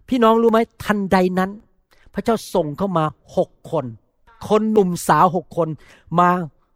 [0.10, 1.52] พี่น้องรู้ไหมทันใดนั้น
[2.14, 3.06] พระเจ้าส่งเข้ามา
[3.38, 3.86] หกคน
[4.48, 5.70] คนหนุ่มสาวหกคน
[6.20, 6.30] มา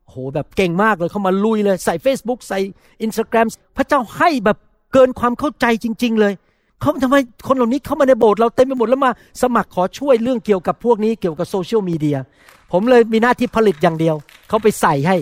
[0.09, 2.59] โหแบบเก่งมากเลยเขามาลุยเลยใส่ Facebook ใส่
[3.05, 4.57] Instagram พระเจ้าให้แบบ
[4.93, 6.33] เกินความเข้าใจจริง ๆ เลย
[6.81, 7.15] เขาทำไม
[7.47, 9.11] คนเหล่านี้เข้ามาในโบสถ์เราเต็มไปหมดแล้วมา
[9.41, 12.17] สมัครขอช่วยเรื่องเกี่ยวกับพวกนี้เกี่ยวกับโซเชียลมีเดีย
[12.71, 14.15] ผมเลยมีหน้าที่ผลิตอย่างเดียว
[14.49, 15.17] เขาไปใส่ให้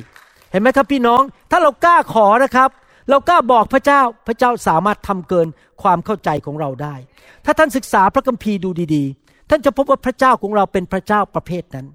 [0.51, 2.69] เห็นไหมครับพี่น้อง ถ้าเรากล้าขอนะครับ
[3.09, 5.47] เรากล้าบอกพระเจ้าพระเจ้าสามารถทำเกิน
[5.81, 6.95] ความเข้าใจของเราได้
[7.45, 11.87] ถ้าท่านศึกษาพระคัมภีร์ดูดีๆ ท่านจะพบว่าพระเจ้าของเราเป็นพระเจ้าประเภทนั้น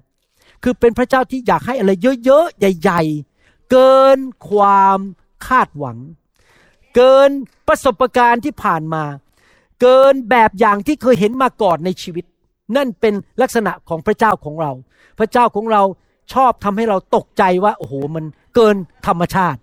[0.63, 1.91] คือเป็นพระเจ้าที่อยากให้อะไร
[2.25, 4.99] เยอะๆ ใหญ่ๆ เกินความ
[5.47, 5.97] คาดหวัง
[6.95, 7.29] เกิน
[7.67, 9.03] ประสบการณ์ที่ผ่านมา
[9.81, 12.25] เกินแบบอย่างที่เคยเห็นมาก่อนในชีวิต
[12.75, 14.71] นั่นเป็นลักษณะของพระเจ้าของเรา
[15.19, 15.81] พระเจ้าของเรา
[16.33, 18.75] ชอบทำให้เราตกใจว่าโอ้โหมันเกิน
[19.07, 19.59] ธรรมชาติ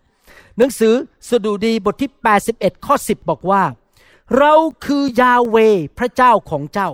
[0.59, 0.95] หนังสือ
[1.29, 2.11] สดุดีบทที่
[2.49, 3.63] 81 ข้อ 10 บอกว่า
[4.39, 4.55] เรา
[4.85, 5.57] คือยาเว
[5.99, 6.91] พระเจ้าของเจ้า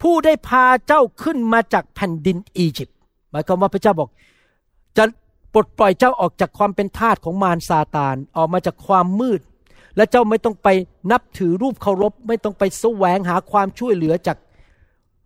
[0.00, 2.96] ผู้ได้พาเจ้าขึ้นมาจากแผ่นดินอียิปต์
[3.30, 4.08] หมายความว่าพระเจ้าบอก
[4.96, 5.04] จะ
[5.52, 9.40] ปลดปล่อยเจ้าออกจากความเป็นทาสของมารซาตานออกมาจากความมืด
[9.96, 10.68] และเจ้าไม่ต้องไป
[11.10, 14.36] นับถือรูปเคารพ ไม่ต้องไปแสวงหาความช่วยเหลือจาก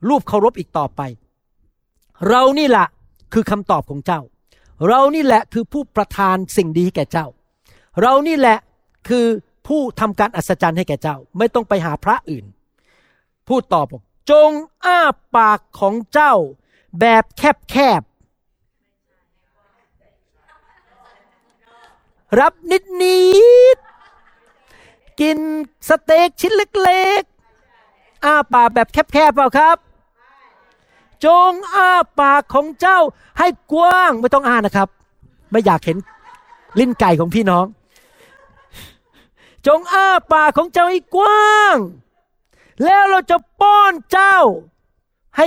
[0.08, 1.00] รูปเคารพอีกต่อไป
[2.28, 2.86] เรานี่แหละ
[3.32, 4.20] คือคำตอบของเจ้า
[4.86, 7.26] เรานี่แหละคือผู้ประทานสิ่งดีให้แก่เจ้า
[8.00, 8.58] เรานี่แหละ
[9.08, 9.26] คือ
[9.66, 12.44] ผู้ทำการอัศจรรย์ให้แก่เจ้า ไม่ต้องไปหาพระอื่น
[13.48, 14.50] พูดตอบบอกจง
[14.84, 14.98] อ้า
[15.36, 16.34] ปากของเจ้า
[17.00, 18.12] แบบแคบๆ
[22.40, 23.22] รับนิดนิ
[23.76, 25.38] ดๆกิน
[25.88, 29.76] สเต็กชิ้นเล็กๆ อ้าปากแบบแคบๆเปล่าครับ
[31.24, 32.98] จงอ้าปากของเจ้า
[33.38, 34.88] ให้กว้างไม่ต้องอ้านะครับ
[35.50, 35.96] ไม่อยากเห็น
[36.78, 37.66] ลิ้นไก่ของพี่น้อง
[39.66, 41.76] จงอ้าปากของเจ้าให้กว้าง
[42.84, 44.36] แล้วเราจะป้อนเจ้า
[45.36, 45.46] ให้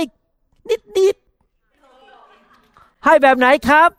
[0.68, 3.90] นิดนิดๆให้แบบไหนครับ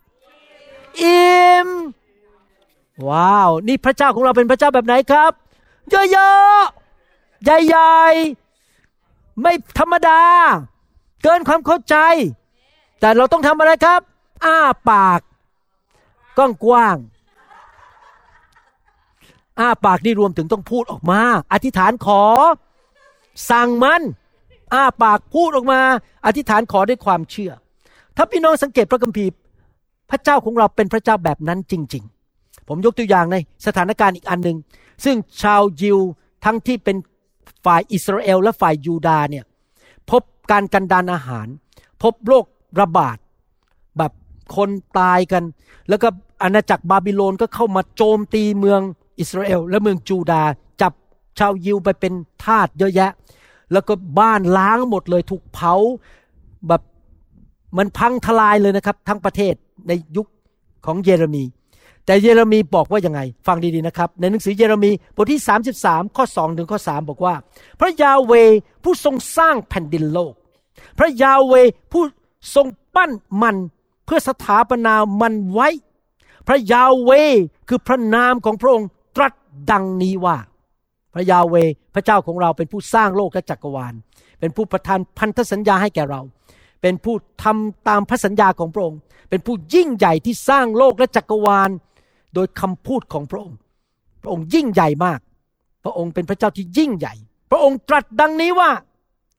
[1.01, 1.67] อิ่ม
[3.07, 5.31] ว้าว นี่พระเจ้าของเราเป็นพระเจ้าแบบไหนครับ
[5.89, 10.21] เยอะๆใหญ่ๆ ไม่ธรรมดา
[11.23, 11.95] เกินความเข้าใจ
[12.99, 14.01] แต่เราต้องทำอะไรครับ
[14.45, 14.57] อ้า
[14.91, 15.21] ปาก
[16.37, 16.97] ก้องกว้าง
[19.59, 21.19] อ้าปากนี่รวมถึงต้องพูดออกมา
[21.53, 22.23] อธิษฐานขอ
[23.49, 24.01] สั่งมัน
[24.73, 25.79] อ้าปากพูดออกมา
[26.25, 27.51] อธิษฐานขอด้วยความเชื่อ
[28.15, 29.31] ถ้าพี่น้องสังเกตพระคัมภีร์
[30.09, 32.03] พระเจ้าของเราเป็นพระเจ้าแบบนั้นจริง
[32.35, 34.57] ๆ ผมยกตัวอย่างในสถานการณ์อีกอันหนึ่ง
[35.05, 35.99] ซึ่งชาวยิว
[36.45, 36.97] ทั้งที่เป็น
[37.65, 39.45] ฝ่ายอิสราเอลและฝ่ายยูดาห์เนี่ย
[40.09, 40.21] พบ
[40.51, 41.47] การกันดานอาหาร
[42.01, 42.45] พบโรค
[42.79, 43.17] ระบาด
[43.97, 44.11] แบบ
[44.55, 44.69] คน
[44.99, 45.43] ตายกัน
[45.89, 46.07] แล้วก็
[46.43, 48.81] อาณาจักรบาบิโลนก็เข้ามาโจมตีเมือง
[49.19, 50.43] อิสราเอล และเมืองจูดา
[50.81, 50.93] จับ
[51.39, 53.11] ชาวยิวไปเป็นทาสเยอะแยะ
[53.71, 55.73] แล้วก็บ้านล้างหมดเลยถูกเผา
[56.67, 56.81] แบบ
[57.77, 59.53] มันพังทลายเลยนะครับ ทั้งประเทศ
[59.87, 60.27] ในยุค
[60.85, 61.43] ของเยเรมี
[62.07, 65.41] แต่เยเรมีบอกว่ายังไง ฟังดีๆนะครับ ในหนังสือเยเรมีบทที่
[65.79, 67.33] 33 ข้อ 2 ถึงข้อ 3 บอกว่า
[67.79, 68.33] พระยาเว
[68.83, 70.33] ผู้ทรงสร้างแผ่นดินโลก
[70.97, 71.53] พระยาเว
[71.91, 72.03] ผู้
[72.55, 73.55] ทรงปั้นมัน
[74.05, 75.69] เพื่อสถาปนามันไว้
[76.47, 77.11] พระยาเว
[77.67, 79.33] คือพระนามของพระองค์ตรัส
[79.71, 80.37] ดังนี้ว่า
[81.13, 81.55] พระยาเว
[81.93, 83.93] พระเจ้าของเราเป็นผู้สร้างโลกและจักรวาล
[84.39, 86.21] เป็นผู้ประทานพันธสัญญาให้แก่เรา
[86.81, 88.99] เป็นผู้ทำตามพระสัญญาของพระองค์
[89.29, 91.69] เป็นผู้ยิ่งใหญ่ที่สร้างโลกและจักรวาล
[92.33, 93.57] โดยคำพูดของพระองค์
[94.21, 95.19] พระองค์ยิ่งใหญ่มาก
[95.83, 97.13] พระองค์เป็นพระเจ้าที่ยิ่งใหญ่
[97.51, 98.71] พระองค์ตรัสดังนี้ว่า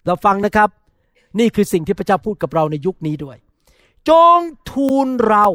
[0.06, 0.68] เราฟังนะครับ
[1.38, 3.36] นี่คือสิ่งที่พระเจ้าพูดกับเราในยุคนี้ด้วย
[4.08, 5.46] จงทูลเรา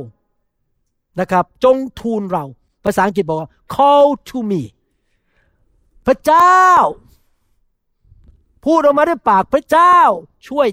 [1.20, 2.44] นะครับ จงทูลเรา
[2.86, 4.64] ภาษาอังกฤษบอกว่า call to me
[6.06, 6.62] พระเจ้า
[8.66, 9.98] พูดออกมาด้วยปากพระเจ้า
[10.48, 10.68] ช่วย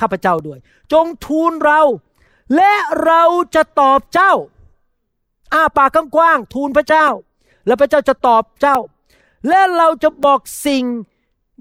[0.00, 0.58] ข้าพเจ้าด้วย
[0.92, 1.80] จงทูลเรา
[2.56, 3.22] และเรา
[3.54, 4.32] จะตอบเจ้า
[5.52, 7.06] อ้าปากกว้างๆทูลพระเจ้า
[7.66, 8.78] แล้วพระเจ้าจะตอบเจ้า
[9.48, 10.84] และเราจะบอกสิ่ง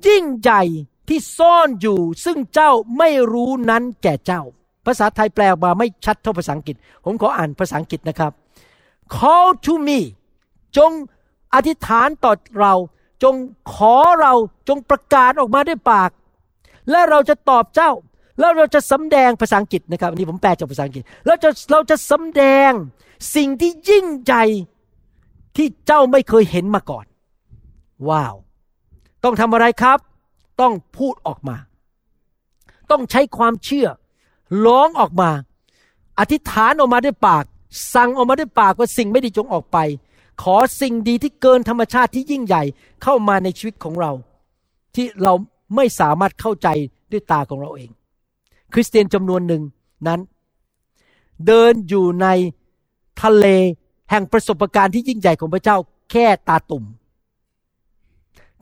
[0.08, 0.64] ยิ่งใหญ่
[1.08, 4.42] ที่ซ่อนอยู่ ซึ่งเจ้าไม่รู้นั้นแก่เจ้า
[4.86, 8.32] ภาษาไทยแปลมาไม่ชัดเท่าภาษาอังกฤษ ผมขออ่านภาษาอังกฤษนะครับ
[9.16, 10.00] call to me
[10.78, 10.92] จง
[11.54, 12.74] อธิษฐานต่อเรา
[13.24, 13.36] จง
[13.74, 14.34] ขอเรา
[14.68, 16.12] จงประกาศออกมาด้วยปาก
[16.90, 17.92] และเราจะตอบเจ้า
[18.42, 22.72] แล้วเราจะสำแดงภาษาอังกฤษนะครับอันนี้ผมแปลจากภาษาอังกฤษเราจะเราจะสำแดง
[23.36, 24.44] สิ่งที่ยิ่งใหญ่
[25.56, 27.06] ที่เจ้าไม่เคยเห็นมาก่อน
[28.10, 28.36] ว้าว
[29.24, 30.00] ต้องทำอะไรครับ
[30.62, 31.58] ต้องพูดออกมา
[32.92, 33.88] ต้องใช้ความเชื่อ
[34.66, 35.32] ร้องออกมา
[36.20, 37.46] อธิษฐานออกมาด้วยปาก
[37.94, 39.78] สั่งออกมาด้วยปากว่าสิ่งไม่ดีจงออกไป
[40.44, 42.64] ขอสิ่งดีที่เกินธรรมชาติที่ยิ่งใหญ่
[43.04, 44.12] เข้ามาในชีวิตของเรา
[44.96, 45.34] ที่เรา
[45.76, 46.68] ไม่สามารถเข้าใจ
[47.12, 47.90] ด้วยตาของเราเอง
[48.74, 49.64] คริสเตียนจำนวนหนึ่ง
[50.08, 50.20] นั้น
[51.48, 52.28] เดินอยู่ใน
[53.24, 53.46] ทะเล
[54.10, 55.78] แห่งประสบการณ์ที่ยิ่งใหญ่ของพระเจ้า
[56.12, 56.84] แค่ตาตุ่ม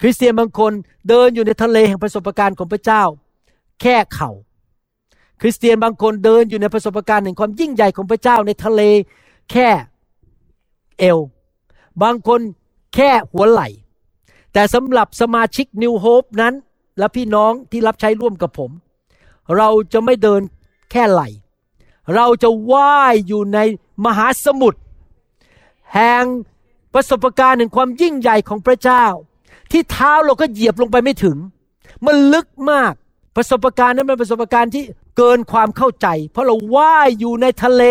[0.02, 0.72] คริสเตียนบางคน
[1.10, 3.04] เดินอยู่ในทะเลแห่งประสบการณ์ของพระเจ้า
[3.82, 4.32] แค่เข่า
[5.42, 8.82] คริสเตียนบางคนเดินอยู่ในประสบการณ์แห่งความยิ่งใหญ่ของพระเจ้าในทะเล
[9.52, 9.68] แค่
[11.00, 11.20] เอว
[12.04, 12.42] บางคน
[12.96, 13.68] แค่หัวไหล่
[14.54, 16.54] แต่สำหรับสมาชิกนิวโฮปนั้น
[16.98, 18.72] และพี่น้องที่รับใช้ร่วมกับผม
[19.58, 20.42] เราจะไม่เดิน
[20.92, 21.22] แค่ไหล
[22.16, 23.60] เราจะว่ายอยู่ใน
[24.06, 24.80] มหาสมุทร
[25.94, 26.24] แห่ง
[26.94, 29.06] ประสบการณ์แห่งความยิ่งใหญ่ของพระเจ้า
[29.72, 31.38] ที่เท้าเราก็เหยียบลงไปไม่ถึง
[32.06, 32.94] มันลึกมาก
[33.36, 34.84] ประสบการณ์นั้นเป็นประสบการณ์ที่
[35.18, 37.84] เกินความเข้าใจ เพราะเราว่ายอยู่ในทะเล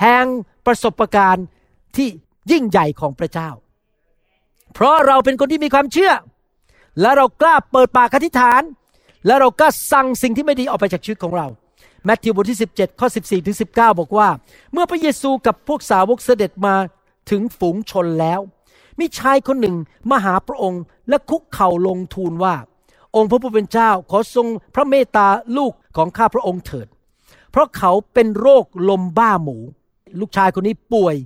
[0.00, 0.24] แห่ง
[0.66, 1.46] ประสบการณ์
[1.96, 2.08] ที่
[2.50, 3.50] ยิ่งใหญ่ของพระเจ้า
[4.74, 6.12] เพราะเราเป็นคนที่มีความเชื่อ
[7.00, 8.62] และเรากล้าเปิดปากอธิษฐาน
[9.26, 11.46] และเรากล้าสั่งสิ่งที่ไม่ดีออกไปจากชีวิตของเรา
[12.04, 14.28] แมทธิวบทที่ 17 ข้อ 14 ถึง 19 บอกว่า
[14.72, 16.74] เมื่อพระเยซูกับพวกสาวกเสด็จมา
[17.30, 18.40] ถึงฝูงชนแล้ว
[18.98, 19.76] มีชายคนหนึ่ง
[20.10, 22.54] มาหาพระองค์และคุกเข่าลงทูลว่า
[23.16, 26.88] องค์พระผู้เป็นเจ้าขอทรงพระเมตตาลูกของข้าพระองค์เถิด
[27.50, 29.56] เพราะเขาเป็นโรคลมบ้าหมู
[30.20, 31.16] ลูกชายคนนี้ป่วย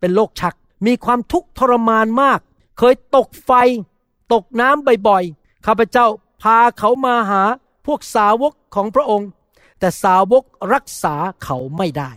[0.00, 0.54] เป็นโรคชัก
[0.86, 2.40] มีความทุกข์ทรมานมาก
[2.78, 3.50] เคยตกไฟ
[4.32, 6.06] ตกน้ำบ่อยๆข้าพเจ้า
[6.42, 7.42] พาเขามาหา
[7.86, 9.28] พวกสาวกของพระองค์
[9.78, 11.14] แต่สาวกรักษา
[11.44, 12.10] เขาไม่ได้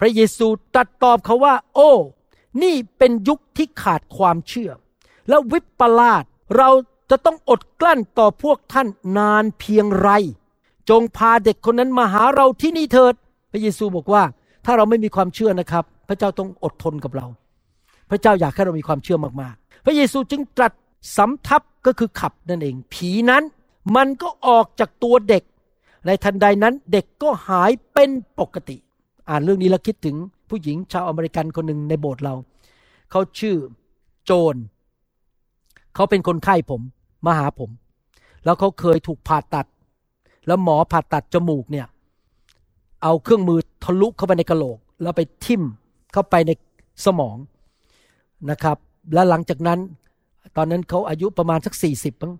[0.00, 1.90] พระเยซูตรัสตอบเขาว่า โอ้
[2.62, 4.70] นี่เป็นยุคที่ขาดความเชื่อ
[5.28, 6.24] และวิปลาส
[6.56, 6.70] เรา
[7.10, 10.10] จะต้องอดกลั้นต่อพวกท่านนานเพียงไร
[10.90, 13.14] จงพาเด็กคนนั้นมาหาเราที่นี่เถิด
[13.52, 14.22] พระเยซูบอกว่า
[14.64, 17.26] ถ้าเราไม่มีความเชื่อนะครับ พระเจ้าต้องอดทนกับเรา
[18.10, 20.72] พระเจ้าอยากให้เรามีความเชื่อมากๆ พระเยซูจึงตรัส
[21.16, 23.42] สำทับก็คือขับนั่นเอง ผีนั้น
[23.96, 25.42] มันก็ออกจากตัวเด็ก
[26.06, 28.10] ในทันใดนั้นเด็กก็หายเป็น
[28.40, 28.76] ปกติ
[29.28, 30.16] อ่านเรื่องนี้แล้วคิดถึง
[30.48, 32.34] ผู้หญิงชาวอเมริกันคนหนึ่งในโบสถ์เรา
[33.10, 33.56] เขาชื่อ
[34.24, 34.56] โจน
[35.94, 36.80] เขาเป็นคนไข้ผม
[37.26, 37.70] มาหาผม
[38.44, 39.66] แล้วเขาเคยถูกผ่าตัด
[40.46, 41.86] แล้วหมอผ่าตัดจมูกเนี่ย
[43.02, 45.62] เอาเครื่องมือทะลุเข้าไปในกระโหลก แล้วไปทิ่ม
[46.12, 46.50] เข้าไปใน
[47.04, 47.36] สมอง
[48.50, 48.76] นะครับ
[49.14, 49.78] และหลังจากนั้น
[50.56, 52.32] ตอนนั้นเขาอายุประมาณสักสี่สิบมั้ง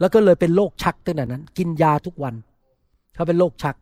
[0.00, 2.34] แล้วก็เลยเป็นโรคชักตั้งแต่นั้น กินยาทุกวัน
[3.14, 3.76] เขาเป็นโรคชัก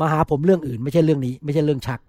[0.00, 2.00] มาหาผมเรื่องอื่น ไม่ใช่เรื่องนี้ ไม่ใช่เรื่องชัก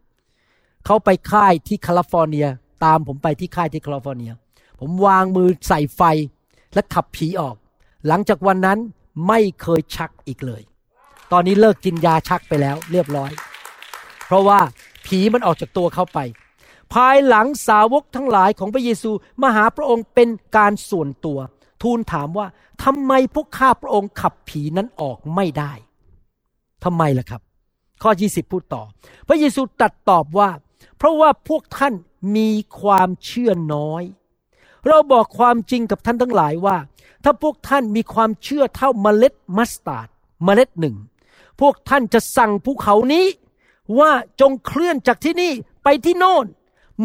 [0.85, 2.47] เขาไปค่ายที่แคลิฟอร์เนีย
[2.83, 4.31] ตามผมไปที่ค่ายที่แคลิฟอร์เนีย
[4.79, 6.01] ผมวางมือใส่ไฟ
[6.73, 7.55] และขับผีออก
[8.07, 8.79] หลังจากวันนั้น
[9.27, 10.61] ไม่เคยชักอีกเลย
[11.31, 13.31] ตอนนี้เลิกกินยาชักไปแล้ว เรียบร้อย
[14.25, 14.59] เพราะว่า
[15.05, 16.19] ผีมันออกจากตัวเขาไป
[16.93, 19.11] ภายหลังสาวกทั้งหลายของพระเยซู
[19.41, 21.39] มาหาพระองค์เป็นการส่วนตัว
[21.81, 22.47] ทูลถามว่า
[22.83, 25.73] ทำไมพวกข้าพระองค์ขับผีนั้นออกไม่ได้
[26.83, 27.41] ทำไมล่ะครับ
[28.03, 28.83] ข้อ 20 พูดต่อ
[29.27, 30.49] พระเยซูตรัสตอบว่า
[30.97, 31.93] เพราะว่าพวกท่าน
[32.35, 32.49] มี
[32.81, 34.03] ความเชื่อน้อย
[34.87, 36.77] เราบอกความจริงกับท่านทั้งหลายว่า
[37.23, 40.07] ถ้าพวกท่านมีความเชื่อเท่าเมล็ดมัสตาร์ด
[40.43, 40.95] เมล็ดหนึ่ง
[41.61, 43.25] พวกท่านจะสั่งภูเขานี้
[43.99, 44.11] ว่า
[44.41, 45.51] จงเคลื่อนจากที่นี่
[45.83, 46.45] ไปที่โน่น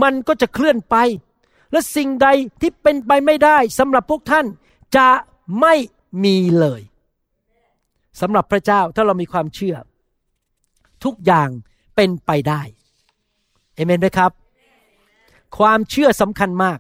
[0.02, 0.96] มันก็จะเคลื่อนไป
[1.72, 2.28] และสิ่งใด
[2.60, 4.46] ที่เป็นไปไม่ได้สำหรับพวกท่าน
[4.96, 5.08] จะ
[5.60, 5.74] ไม่
[6.24, 6.82] มีเลย
[8.20, 9.76] สำหรับพระเจ้าถ้าเรามีความเชื่อ
[11.04, 11.48] ทุกอย่าง
[11.96, 12.62] เป็นไปได้
[13.74, 14.30] เอเมนไหมครับ
[15.58, 16.78] ความเชื่อสำคัญมาก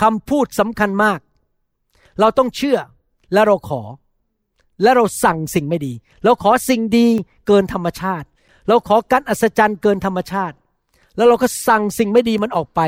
[0.00, 1.20] คำพูดสำคัญมาก
[2.20, 2.78] เราต้องเชื่อ
[3.32, 3.82] และเราขอ
[4.82, 5.92] และเราสั่งสิ่งไม่ดี
[6.24, 7.08] เราขอสิ่งดี
[7.46, 8.26] เกินธรรมชาติ
[8.68, 10.56] เราขอการอัศจรรย์เกินธรรมชาติ
[11.16, 12.80] แล้วเราก็สั่งสิ่งไม่ดีมันออกไป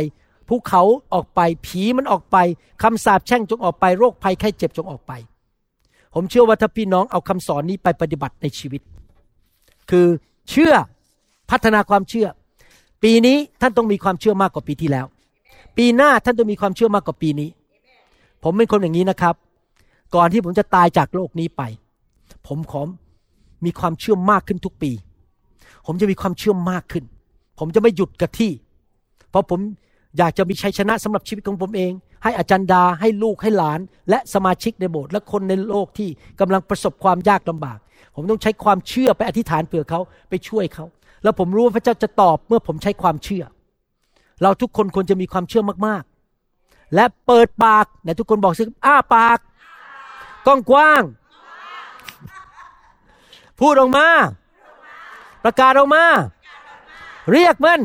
[0.53, 0.83] ภูเขา
[1.15, 2.37] ออกไป ผีมันออกไป
[2.83, 5.13] คำสาปแช่งจงออกไปโรคภัยไข้เจ็บจงออกไป
[6.15, 8.83] ผมเชื่อว่าถ้าพี่น้องเอาคำสอนนี้ไปปฏิบัติในชีวิต
[9.91, 10.07] คือ
[10.51, 10.73] เชื่อ
[11.51, 12.27] พัฒนาความเชื่อ
[13.03, 15.07] ปีนี้ท่านต้องมีความเชื่อมากกว่าปีที่แล้ว
[15.77, 17.49] ปีหน้าท่านต้องมีความเชื่อมากกว่าปีนี้
[18.43, 19.35] ผมเป็นคนอย่างนี้นะครับ
[20.15, 21.63] ก่อนที่ผมจะตายจากโลกนี้ไป
[22.47, 22.83] ผมขอ
[23.65, 24.91] มีความเชื่อมากขึ้นทุกปี
[25.87, 27.05] ผมจะมีความเชื่อมากขึ้น
[27.59, 28.51] ผมจะไม่หยุดกับที่
[29.31, 29.61] เพราะผม
[30.19, 31.93] อยากจะมีชัยชนะสำหรับชีวิตของผมเอง
[32.23, 36.09] ให้อาจารย์ดาให้ลูกให้หลาน และสมาชิกในโบสถ์และคนในโลกที่
[36.41, 37.79] กำลังประสบความยากลำบาก
[38.15, 40.01] ผมต้องใช้ความเชื่อไปอธิษฐานเผื่อเขา
[40.31, 40.85] ไปช่วยเขา
[41.23, 43.45] แล้วผมรู้ว่าพระเจ้าจะตอบเมื่อผมใช้ความเชื่อ
[44.43, 49.39] เราทุกคนควรจะมีความเชื่อมากๆ และเปิดปากไหนทุกคนบอกสิอ้าปาก
[50.47, 51.03] กว้างกว้าง
[53.61, 54.07] พูดออกมา
[55.45, 56.05] ประกาศออกมา
[57.33, 57.81] เรียกมัน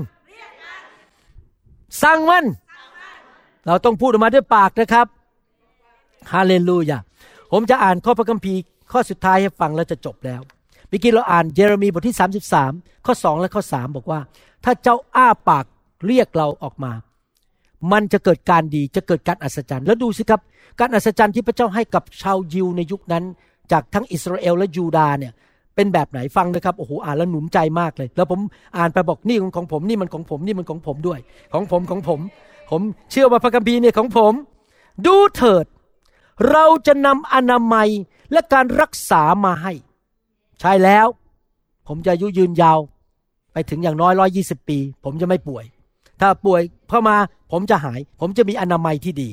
[2.04, 2.46] สั่งมัน
[3.68, 5.08] เราต้องพูดออกมาด้วยปากนะครับ
[6.34, 7.00] ฮาเลลูยา
[7.52, 8.60] ผมจะอ่านข้อพระคัมภีร์
[8.92, 10.42] ข้อสุดท้ายให้ฟังแล้วจะจบแล้ว
[10.88, 12.16] เมื่อกี้เราอ่านเยเรมีบทที่
[12.60, 14.20] 33 ข้อ 2 และข้อ 3 บอกว่า
[14.64, 15.66] ถ้าเจ้าอ้าปาก
[16.08, 16.92] เรียกเราออกมา
[17.92, 20.42] มันจะเกิดการดีจะเกิดการอัศจรรย์ แล้วดูสิครับ
[20.80, 23.24] การอัศจรรย์ที่พระเจ้าให้กับชาวยิวในยุคนั้น
[23.72, 25.34] จากทั้งอิสราเอลและยูดาห์เนี่ย
[25.78, 28.40] เป็นแบบไหนฟังนะครับโอ้โหอ่านแล้วหนุนใจมากเลย แล้วผม
[28.78, 31.20] อ่านไปบอกนี่ของผมนี่มันของผมนี่มันของผมด้วย
[31.54, 32.20] ของผมของผม
[32.72, 34.34] ผมเชื่อว่าพระคัมภีร์เนี่ยของผม
[35.06, 35.66] ดูเถิด
[36.52, 37.90] เราจะนำอนามัย
[38.32, 39.74] และการรักษามาให้
[40.60, 41.08] ใช่แล้ว
[41.88, 42.80] ผมจะอายุยืนยาว
[43.54, 45.66] ไปถึงอย่างน้อยร้อยี่สิบปี ผมจะไม่ป่วย
[46.22, 47.16] ถ้าป่วยเข้ามา
[47.52, 49.30] ผมจะหาย ผมจะมีอนามัยที่ดี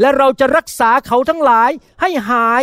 [0.00, 1.70] และเราจะรักษาเขาทั้งหลาย
[2.00, 2.62] ให้หาย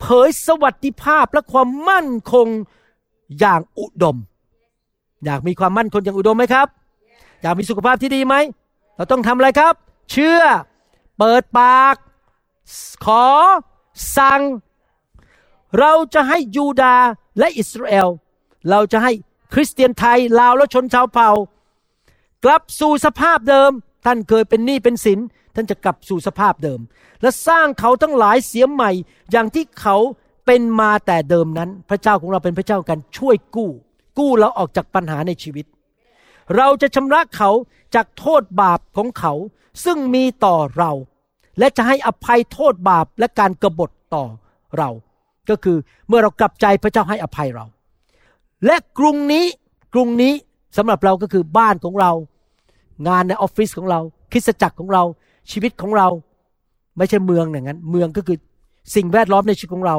[0.00, 2.46] เผยสวัสดิภาพและความมั่นคง
[3.40, 4.16] อย่างอุดม
[5.24, 6.66] อยากมีความมั่นคงอย่างอุดมไหมครับ
[7.42, 8.34] อยากมีสุขภาพที่ดีไหม
[8.96, 9.74] เราต้องทำอะไรครับ
[10.10, 10.40] เชื่อ
[11.18, 11.94] เปิดปาก
[13.04, 13.26] ขอ
[14.16, 14.42] สั่ง
[15.78, 17.06] เราจะให้ยูดาห์
[17.38, 18.08] และอิสราเอล
[18.70, 19.12] เราจะให้
[19.52, 21.30] คริสเตียนไทย ลาวและชนชาวเผ่า
[22.44, 23.70] กลับสู่สภาพเดิม
[24.04, 25.18] ท่านเคยเป็นหนี้เป็นสิน
[25.54, 26.80] ท่านจะกลับสู่สภาพเดิม
[27.22, 28.90] และสร้างเขาทั้งหลายเสียใหม่
[29.30, 29.96] อย่างที่เขา
[30.46, 33.70] เป็นมาแต่เดิมนั้น พระเจ้าของเราเป็นพระเจ้ากันช่วยกู้
[34.18, 35.66] กู้เราออกจากปัญหาในชีวิต
[36.56, 37.50] เราจะชำระเขา
[37.94, 39.32] จากโทษบาปของเขา
[39.84, 40.92] ซึ่งมีต่อเรา
[41.58, 44.24] และจะให้อภัยโทษบาปและการกรบฏต่อ
[44.78, 44.90] เรา
[45.50, 45.76] ก็คือ
[46.08, 47.66] เมื่อเรากลับใจพระเจ้าให้อภัยเรา
[48.66, 49.44] และกรุงนี้
[49.94, 50.32] กรุงนี้
[50.76, 52.12] สำหรับเราก็คือบ้านของเรา
[53.08, 54.00] งานในออฟฟิศของเรา
[54.32, 55.02] คริสตจักรของเรา
[55.52, 56.08] ชีวิตของเรา
[56.96, 58.38] ไม่ใช่เมืองอย่างนั้น เมืองก็คือ
[58.94, 59.96] สิ่งแวดล้อมในชีวิตของเรา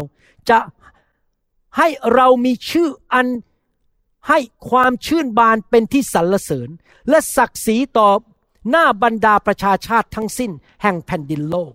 [0.50, 0.60] จะ
[1.78, 3.28] ให้เรามีชื่ออัน
[4.30, 4.40] ให้
[4.70, 6.70] ความชื่นบานเป็นที่สรรเสริญ
[7.10, 8.10] และศักดิ์ศรีต่อ
[8.70, 11.74] หน้าบรรดาประชาชาติทั้งสิ้น แห่งแผ่นดินโลก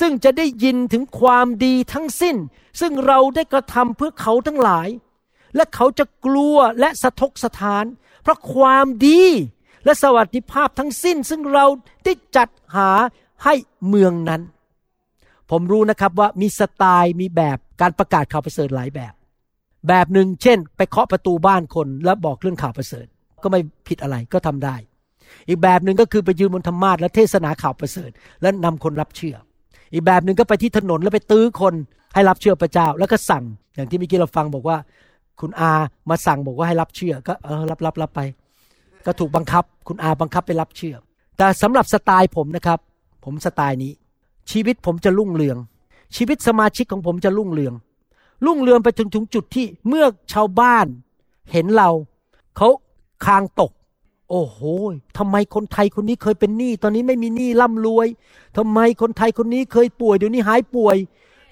[0.00, 2.36] ซึ่งจะได้ยินถึงความดีทั้งสิ้น
[2.80, 4.88] ซึ่งเราได้กระทำเพื่อเขาทั้งหลาย
[5.56, 7.84] และเขาจะกลัวและสะทกสถาน
[8.22, 9.22] เพราะความดี
[9.84, 11.66] และสวัสดิภาพทั้งสิ้น ซึ่งเรา
[12.04, 12.90] ได้จัดหา
[13.44, 13.54] ให้
[13.88, 14.42] เมืองนั้น
[15.50, 19.12] ผมรู้นะครับว่ามีสไตล์มีแบบการประกาศข่าวประเสริฐหลายแบบ
[19.88, 23.06] แบบหนึ่งเช่น ไปเคาะประตูบ้านคนแล้วบอกเรื่องข่าวประเสริฐ
[23.42, 24.76] ก็ไม่ผิดอะไรก็ทำได้
[25.48, 28.10] อีกแบบหนึ่งก็คือไปยืนบนธรรมาสและเทศนาข่าวประเสริฐ
[28.42, 29.36] และนำคนรับเชื่อ
[29.92, 31.74] อีกแบบหนึ่งก็ไปที่ถนนแล้วไปตื้อคน
[32.14, 34.76] ให้รับเชื่อพระเจ้าแล้วก็สั่ง อย่างที่เมื่อกี้เราฟังบอกว่า
[35.40, 35.72] คุณอา
[36.10, 38.20] มาสั่งบอกว่าให้รับเชื่อก็เออรับรับรับไป
[39.06, 40.96] ก็ถูกบังคับ คุณอาบังคับไปรับเชื่อ
[41.38, 42.78] แต่สำหรับสไตล์ผมนะครับ
[43.24, 43.92] ผมสไตล์นี้
[44.50, 45.58] ชีวิตผมจะรุ่งเรือง
[46.16, 47.74] ชีวิตสมาชิกของผมจะรุ่งเรือง
[48.46, 50.86] รุ่งเรืองไปถึงถึงจุดที่เมื่อชาวบ้าน
[51.52, 51.90] เห็นเรา
[52.56, 52.68] เขา
[53.24, 53.72] คางตก
[54.30, 54.58] โอ้โห
[55.18, 58.08] ทำไมคนไทยคนนี้เคยเป็นหนี้ตอนนี้ไม่มีหนี้ร่ำรวย
[58.56, 60.96] ทำไมคนไทยคนนี้เคยป่วยเดี๋ยวนี้หายป่วย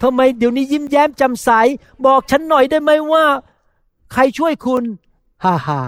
[0.03, 1.51] ทำไมเดี๋ยวนี้ยิ้มแย้มแจำใส
[2.07, 3.25] บอกฉันหน่อยได้ไหมว่า
[4.13, 4.85] ใครช่วยคุณ
[5.45, 5.81] ฮ่าฮ่า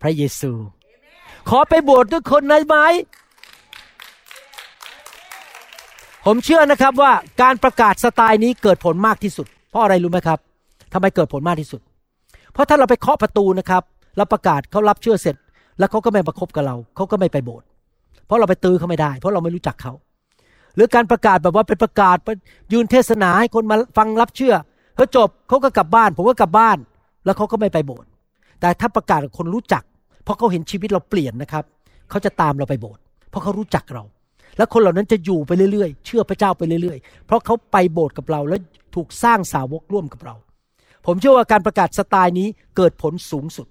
[0.00, 0.52] พระเยซู
[1.48, 2.76] ขอไปโบสถ์ด้วยคนได้ไหม
[6.26, 10.38] ผมเชื่อนะครับว่าการประกาศสไตล์นี้เกิดผลมากที่สุด เพราะอะไรรู้ไหมครับ
[10.92, 11.80] ทำไมเกิดผลมากที่สุด
[12.52, 13.82] เพราะถ้าเราไปเคาะประตูนะครับ
[14.16, 15.36] แล้วประกาศเขารับเชื่อเสร็จ
[15.78, 17.66] แล้วเขาก็ไม่ประคบกับเราเขาก็ไม่ไปโบสถ์
[18.26, 19.92] เพราะเราไปตื้อเขาไม่ได้ เพราะเราไม่รู้จักเขา
[20.74, 22.16] หรือการประกาศแบบว่าเป็นประกาศ
[22.72, 24.54] ยืนเทศนาให้คนมาฟังรับเชื่อ
[24.96, 26.78] พอจบเขาก็กลับบ้าน ผมก็กลับบ้าน
[27.24, 28.08] แล้วเขาก็ไม่ไปโบสถ์
[28.60, 29.82] แต่ถ้าประกาศกับคนรู้จัก
[30.26, 31.64] พราะเขาเห็นชีวิตเราเปลี่ยนนะครับ
[32.10, 34.04] เขาจะตามเราไปโบสถ์เพราะเขารู้จักเรา
[34.56, 38.56] แล้วคนเหล่านั้นจะอยู่ไปเรื่อยๆ เชื่อพระเจ้าไปเรื่อยๆ เพราะเขาไปโบสถ์กับเราและ
[38.94, 40.34] ถูกสร้างสาวกร่วมกับเรา
[41.06, 43.66] ผมเชื่อว่าการประกาศสไตล์นี้เกิดผลสูงสุด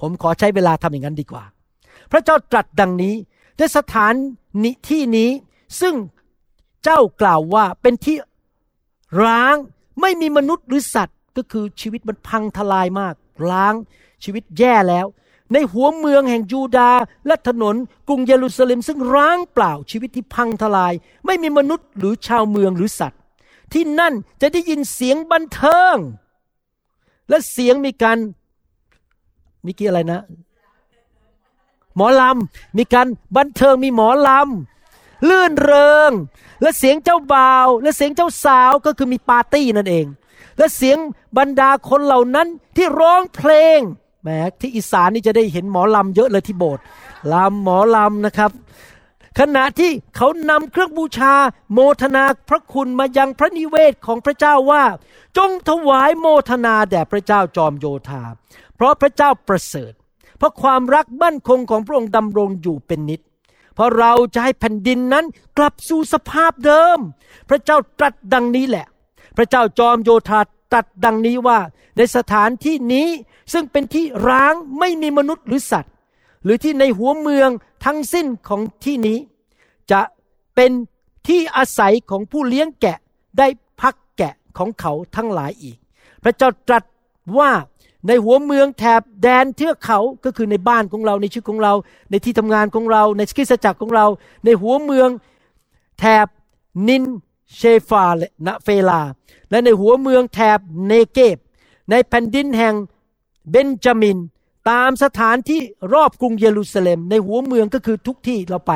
[0.00, 1.44] ผมขอใช้เวลาทำอย่างนั้นดีกว่า
[2.12, 3.14] พระเจ้าตรัสดังนี้
[3.58, 4.14] ในสถาน
[4.64, 5.30] นิที่นี้
[5.80, 5.94] ซึ่ง
[6.84, 8.16] เจ้ากล่าวว่าเป็นที่
[9.24, 9.56] ร้าง
[10.00, 13.14] ไม่มีมนุษย์หรือสัตว์ก็คือชีวิตมันพังทลายมาก
[13.50, 13.74] ร้าง
[14.24, 15.06] ชีวิตแย่แล้ว
[15.52, 17.76] ในหัวเมืองแห่งยูดาห์และถนน
[18.08, 20.92] กรุงเยรูซาเล็มซึ่งร้างเปล่าชีวิตที่พังทลาย
[21.26, 23.20] ไม่มีมนุษย์หรือชาวเมืองหรือสัตว์
[23.72, 25.96] ที่นั่นจะได้ยินเสียงบันเทิง
[27.28, 28.18] และเสียงมีการ
[29.64, 30.20] มีกี่อะไรนะ
[31.96, 36.12] หมอลำมีการบันเทิงมีหมอลำลื่นเริง
[36.62, 40.06] และเสียงเจ้าบ่าว และเสียงเจ้าสาวก็คือมีปาร์ตี้นั่นเอง
[40.58, 40.98] และเสียง
[41.38, 43.78] บรรดาคนเหล่านั้นที่ร้องเพลง
[44.26, 46.82] แหมที่อีสานนี่จะได้เห็นหมอลำเยอะเลยที่โบสถ์
[47.32, 48.50] ลำหมอลำนะครับ
[49.38, 51.34] ขณะที่เขานำเครื่องบูชา
[51.72, 54.84] โมทนาพระคุณมายังพระนิเวศของพระเจ้าว่า
[55.36, 58.22] จงถวายโมทนาแด่พระเจ้าจอมโยธา
[58.74, 59.92] เพราะพระเจ้าประเสริฐ
[60.38, 63.20] เพราะความรักมั่นคงของพระองค์ดำรงอยู่เป็นนิจ
[63.74, 65.24] เพราะเราจะให้แผ่นดินนั้น
[65.58, 66.98] กลับสู่สภาพเดิม
[67.48, 68.86] พระเจ้าตรัสดังนี้แหละ
[69.36, 70.40] พระเจ้าจอมโยธา
[70.76, 71.58] ตรัสดังนี้ว่า
[71.96, 73.08] ในสถานที่นี้
[73.52, 75.92] ซึ่งเป็นที่ร้างไม่มีมนุษย์หรือสัตว์
[76.44, 77.50] หรือที่ในหัวเมือง
[77.84, 79.18] ทั้งสิ้นของที่นี้
[79.90, 80.00] จะ
[80.54, 80.70] เป็น
[81.28, 82.98] ที่อาศัยของผู้เลี้ยงแกะ
[83.38, 83.46] ได้
[83.80, 85.76] พักแกะของเขาทั้งหลายอีก
[86.22, 86.84] พระเจ้าตรัส
[87.38, 87.50] ว่า
[88.06, 91.72] ในหัวเมืองแถบแดนเทือกเขาก็คือในบ้านของเราในชีวิตของเรา
[92.10, 94.06] ในที่ทำงานของเรา ในคริสตจักรของเรา
[94.44, 95.08] ในหัวเมือง
[95.98, 96.26] แถบ
[96.88, 97.04] นิน
[97.54, 99.00] เชฟาและนเฟลา
[99.50, 101.38] และในหัวเมืองแถบเนเกบ
[101.90, 102.74] ในแผ่นดินแห่ง
[103.50, 104.18] เบนจามิน
[104.70, 105.60] ตามสถานที่
[105.92, 108.72] รอบกรุงเยรูซาเล็ม ในหัวเมืองก็คือทุกที่เราไป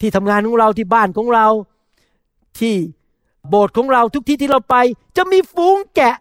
[0.00, 1.46] ที่ทำงานของเราที่บ้านของเรา
[2.58, 2.76] ที่
[3.48, 4.76] โบสถ์ของเราทุกที่ที่เราไป
[5.16, 6.16] จะมีฝูงแกะ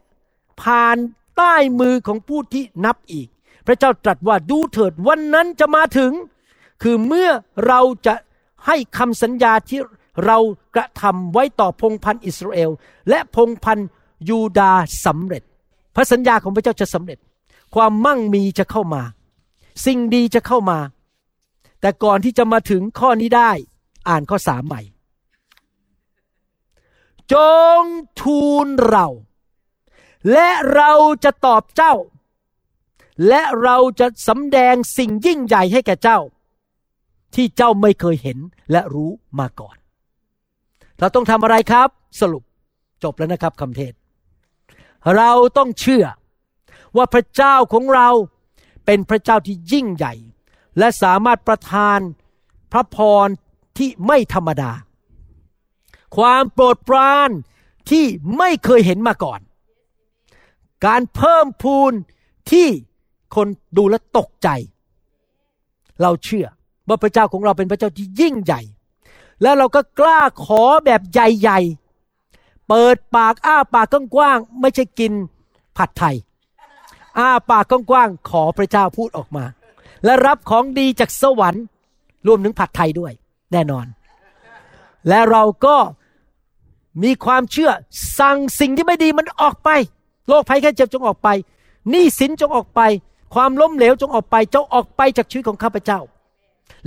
[0.61, 0.97] ผ่าน
[1.38, 3.28] ใต้มือของผู้ที่นับอีก
[3.66, 6.11] พระเจ้าตรัสว่าดูเถิดวันนั้นจะมาถึง
[6.84, 7.30] คือเมื่อ
[7.68, 8.14] เราจะ
[8.66, 9.80] ให้คำสัญญาที่
[10.26, 10.38] เรา
[10.76, 12.70] กระทำไว้ต่อพงพันอิสราเอล
[13.09, 13.80] และพงพัน
[14.30, 15.43] ยูดาห์สำเร็จ
[15.95, 17.20] พระสัญญาของพระเจ้าจะสำเร็จ
[17.76, 19.01] ความมั่งมีจะเข้ามา
[19.86, 20.80] สิ่งดีจะเข้ามา
[21.82, 23.51] แต่ก่อนที่จะมาถึงข้อนี้ได้
[24.07, 24.82] อ่านข้อสามใหม่
[27.34, 27.36] จ
[27.82, 27.84] ง
[28.22, 29.07] ทูลเรา
[30.32, 30.93] และเรา
[31.24, 31.93] จะตอบเจ้า
[33.28, 36.20] และเราจะสำแดงสิ่งยิ่งใหญ่ให้แก่เจ้า
[37.36, 38.38] ที่เจ้าไม่เคยเห็น
[38.72, 39.78] และรู้มาก่อน
[41.04, 41.89] เราต้องทำอะไรครับ
[42.22, 42.43] สรุป
[43.04, 43.93] จบแล้วนะครับคำเทศ
[45.18, 46.06] เราต้องเชื่อ
[46.97, 48.10] ว่าพระเจ้าของเรา
[48.86, 50.14] เป็นพระเจ้าที่ยิ่งใหญ่
[50.78, 51.99] และสามารถประทาน
[52.72, 53.28] พระพร
[53.78, 54.72] ที่ไม่ธรรมดา
[56.18, 57.30] ความโปรดปราน
[57.91, 58.06] ที่
[58.38, 59.39] ไม่เคยเห็นมาก่อน
[60.86, 61.93] การเพิ่มพูน
[62.51, 62.68] ที่
[63.36, 63.47] คน
[63.78, 64.49] ดูแลตกใจ
[66.01, 66.47] เราเชื่อ
[66.88, 68.62] ว่าพระเจ้าของเราเป็นพระเจ้าที่ยิ่งใหญ่
[69.42, 75.14] แล้วเราก็กล้าขอแบบใหญ่ๆ เปิดปากอ้าปากกว้างๆ ไม่ใช่กิน
[75.78, 76.16] ผัดไทย
[77.20, 79.46] อ้าปากกว้างๆ ขอพระเจ้าพูดออกมา
[80.06, 81.64] และรับของดีจากสวรรค์
[82.28, 83.12] รวมถึงผัดไทยด้วย
[83.52, 83.86] แน่นอน
[85.08, 85.78] และเราก็
[87.04, 87.72] มีความเชื่อ
[88.20, 89.70] สั่งสิ่งที่ไม่ดีมันออกไป
[90.28, 91.30] โรคภัยแค่เจ็บจงออกไป
[91.90, 92.82] หนี้สินจงออกไป
[93.34, 96.00] ความล้มเหลวจงออกไปจงออกไปจากชีวิตของข้าพเจ้า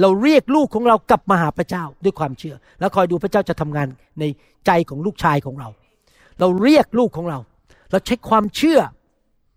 [0.00, 3.88] เราเรียกลูกของเรากลับมาหาพระเจ้าด้วยความเชื่อ แล้วคอยดูพระเจ้าจะทำงาน
[4.20, 4.24] ใน
[4.66, 5.68] ใจของลูกชายของเรา
[6.40, 7.38] เราเรียกลูกของเรา
[7.90, 8.80] เราใช้ความเชื่อ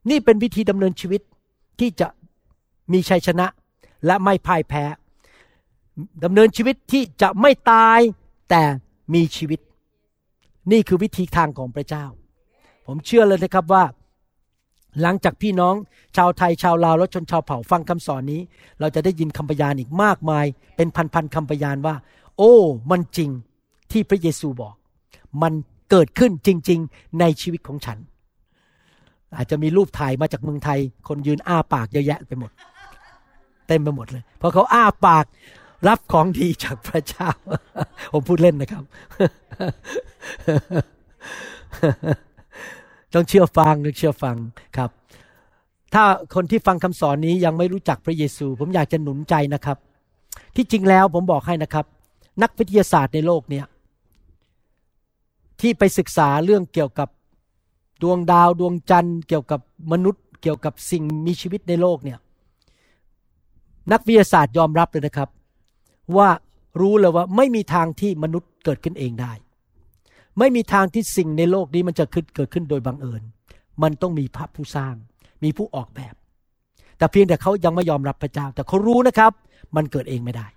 [0.09, 1.21] นี่เป็นวิธีดำเนินชีวิต
[1.79, 2.07] ที่จะ
[2.93, 3.47] มีชัยชนะ
[4.05, 4.83] และไม่พ่ายแพ้
[6.23, 7.99] ดำเนินชีวิตที่จะไม่ตาย
[8.49, 8.63] แต่
[9.13, 9.59] มีชีวิต
[10.71, 12.05] นี่คือวิธีทางของพระเจ้า
[12.85, 13.83] ผมเชื่อเลยนะครับว่า
[15.01, 15.75] หลังจากพี่น้อง
[16.17, 18.41] ชาวไทยชาวลาวและชนชาวเผ่าฟังคำสอนนี้
[18.79, 21.95] เราจะได้ยินคำพยานอีกมากมาย เป็นพันๆคำพยานว่า
[22.37, 22.53] โอ้
[22.91, 23.29] มันจริง
[23.91, 24.73] ที่พระเยซูบอก
[25.41, 25.53] มัน
[25.89, 27.97] เกิดขึ้นจริง ๆ ในชีวิตของฉัน
[29.35, 32.51] อาจจะมีรูปถ่ายมาจากเมืองไทย คนยืนอ้าปากเยอะแยะไปหมด
[33.67, 35.25] เต็มไปหมดเลย เพราะเขาอ้าปาก
[35.87, 37.29] รับของดีจากพระเจ้า
[38.13, 38.83] ผมพูดเล่นนะครับ
[43.13, 44.35] ต้องเชื่อฟังต้องเชื่อฟัง
[44.77, 44.89] ครับ
[45.93, 46.03] ถ้า
[46.35, 49.77] คนที่ฟังคำสอนนี้ยังไม่รู้จักพระเยซู ผมอยากจะหนุนใจนะครับ
[50.55, 51.85] ที่จริงแล้วผมบอกให้นะครับ
[52.41, 53.65] นักวิทยาศาสตร์ในโลกเนี้ย
[55.61, 57.09] ที่ไปศึกษาเรื่องเกี่ยวกับ
[58.01, 59.59] ดวงดาวดวงจันทร์ เกี่ยวกับ
[59.91, 62.19] มนุษย์ เกี่ยวกับสิ่งมีชีวิตในโลกเนี่ย
[63.91, 65.29] นักวิทยาศาสตร์ยอมรับเลยนะครับ
[66.17, 66.29] ว่า
[66.81, 69.31] รู้เลยว่าไม่มีทางที่มนุษย์เกิดขึ้นเองได้
[70.37, 72.05] ไม่มีทางที่สิ่งในโลกนี้มันจะ
[72.35, 73.23] เกิดขึ้นโดยบังเอิญ
[73.83, 74.95] มันต้องมีพระผู้สร้าง
[75.43, 76.13] มีผู้ออกแบบ
[76.97, 79.31] แต่เพียงแต่เขายังไม่ยอมรับพระเจ้า แต่เขารู้นะครับ
[79.75, 80.47] มันเกิดเองไม่ได้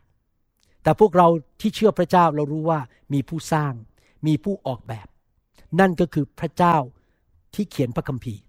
[0.82, 1.26] แต่พวกเรา
[1.60, 2.78] ที่เชื่อพระเจ้าเรารู้ว่า
[3.12, 3.72] มีผู้สร้าง
[4.26, 5.06] มีผู้ออกแบบ
[5.80, 6.76] นั่นก็คือพระเจ้า
[7.54, 8.42] ที่เขียนพระคัมภีร์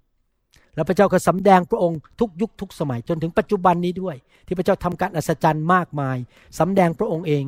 [0.76, 4.16] แล้วพระเจ้าก็สำแดงพระองค์ทุกยุคทุกสมัยจนถึงปัจจุบันนี้ด้วย
[4.48, 6.18] ที่พระเจ้าทำการอัศจรรย์มากมาย
[6.60, 7.44] สำแดงพระองค์เอง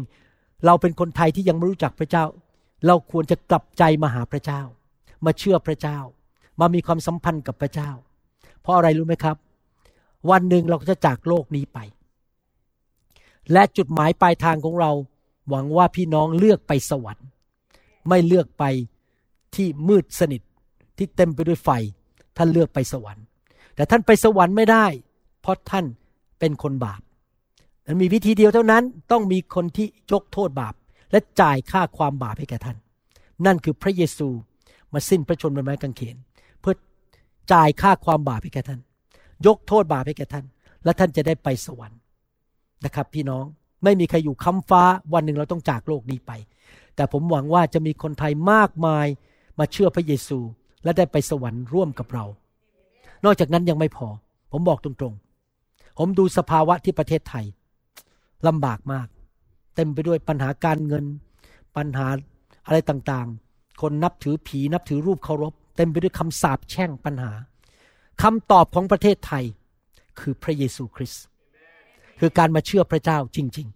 [0.66, 2.24] เราเป็นคนไทยที่ยังไม่รู้จักพระเจ้า
[2.86, 4.62] เราควรจะกลับใจมาหาพระเจ้า
[5.26, 6.00] มาเชื่อพระเจ้า
[6.60, 7.90] มามีความสัมพันธ์กับพระเจ้า
[8.62, 9.38] เพราะอะไรรู้ไหมครับ
[10.30, 11.80] วันหนึ่งเราก็จะจากโลกนี้ไป
[13.52, 14.92] และจุดหมายปลายทางของเรา
[15.50, 17.28] หวังว่าพี่น้องเลือกไปสวรรค์
[18.10, 18.64] ไม่เลือกไป
[19.56, 20.42] ที่มืดสนิท
[20.98, 21.70] ที่เต็มไปด้วยไฟ
[22.38, 23.24] ท่านเลือกไปสวรรค์
[23.76, 24.86] แต่ท่านไปสวรรค์ไม่ได้
[25.42, 25.86] เพราะท่าน
[26.40, 27.02] เป็นคนบาป
[27.86, 30.74] มันมีวิธีเดียวเท่านั้นต้องมีคนที่ยกโทษบาป
[31.16, 32.78] และจ่ายค่าความบาปให้แก่ท่าน
[33.46, 34.28] นั่นคือพระเยซู
[34.94, 36.18] มาสิ้นพระชนม์บนไม้กางเขน
[36.60, 36.76] เพื่อ
[37.52, 38.80] จ่ายค่าความบาปให้แก่ท่าน
[39.46, 40.46] ยกโทษบาปให้แก่ท่าน
[40.84, 42.00] และท่านจะได้ไปสวรรค์
[42.86, 43.46] นะครับ พี่น้อง
[43.84, 46.32] ไม่มีใครอยู่ค้ำฟ้าวันหนึ่งเราต้องจากโลกนี้ไป
[46.96, 49.08] แต่ผมหวังว่าจะมีคนไทยมากมาย
[49.60, 50.40] มาเชื่อพระเยซู
[50.84, 52.26] และได้ไปสวรรค์ร่วมกับเรา
[53.26, 54.08] นอกจากนั้นยังไม่พอ
[54.52, 57.46] ผมบอกตรงๆ ผมดูสภาวะที่ประเทศไทย
[58.48, 59.08] ลำบากมาก
[59.76, 61.06] เต็มไปด้วยปัญหาการเงิน
[61.78, 62.08] ปัญหา
[62.66, 67.32] อะไรต่างๆ คนนับถือผีนับถือรูปเคารพ เต็มไปด้วยคำสาปแช่งปัญหา
[68.22, 69.44] คำตอบของประเทศไทย
[70.20, 71.24] คือพระเยซูคริสต์
[72.20, 73.68] คือการมาเชื่อพระเจ้าจริง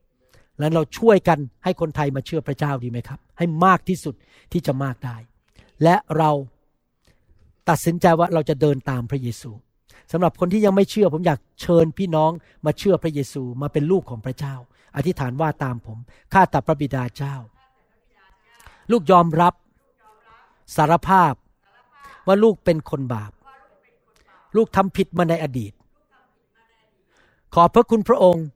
[0.00, 4.14] ๆ และเราช่วยกันให้คนไทยมาเชื่อพระเจ้าดีไหมครับ ให้มากที่สุด
[4.52, 5.16] ที่จะมากได้
[5.82, 6.30] และเรา
[7.68, 9.50] ตัดสินใจว่าเราจะเดินตามพระเยซู
[10.12, 12.30] สำหรับคนที่ยังไม่เชื่อผมอยากเชิญพี่น้อง
[12.66, 14.54] มาเชื่อพระเยซูมาเป็นลูกของพระเจ้า
[14.96, 15.98] อธิษฐานว่าตามผม
[16.32, 17.34] ข้าแต่พระบิดาเจ้า
[18.90, 19.54] ลูกยอมรับ
[20.76, 21.34] สารภาพ
[22.26, 23.32] ว่าลูกเป็นคนบาป
[24.56, 25.72] ลูกทำผิดมาในอดีต
[27.54, 28.46] ขอพระคุณพระองค์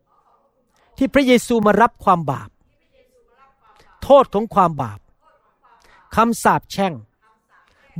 [0.97, 2.51] ที่พระเยซูมารับความบาป
[4.03, 5.01] โทษของความบาป
[6.17, 6.93] คำสาปแช่ง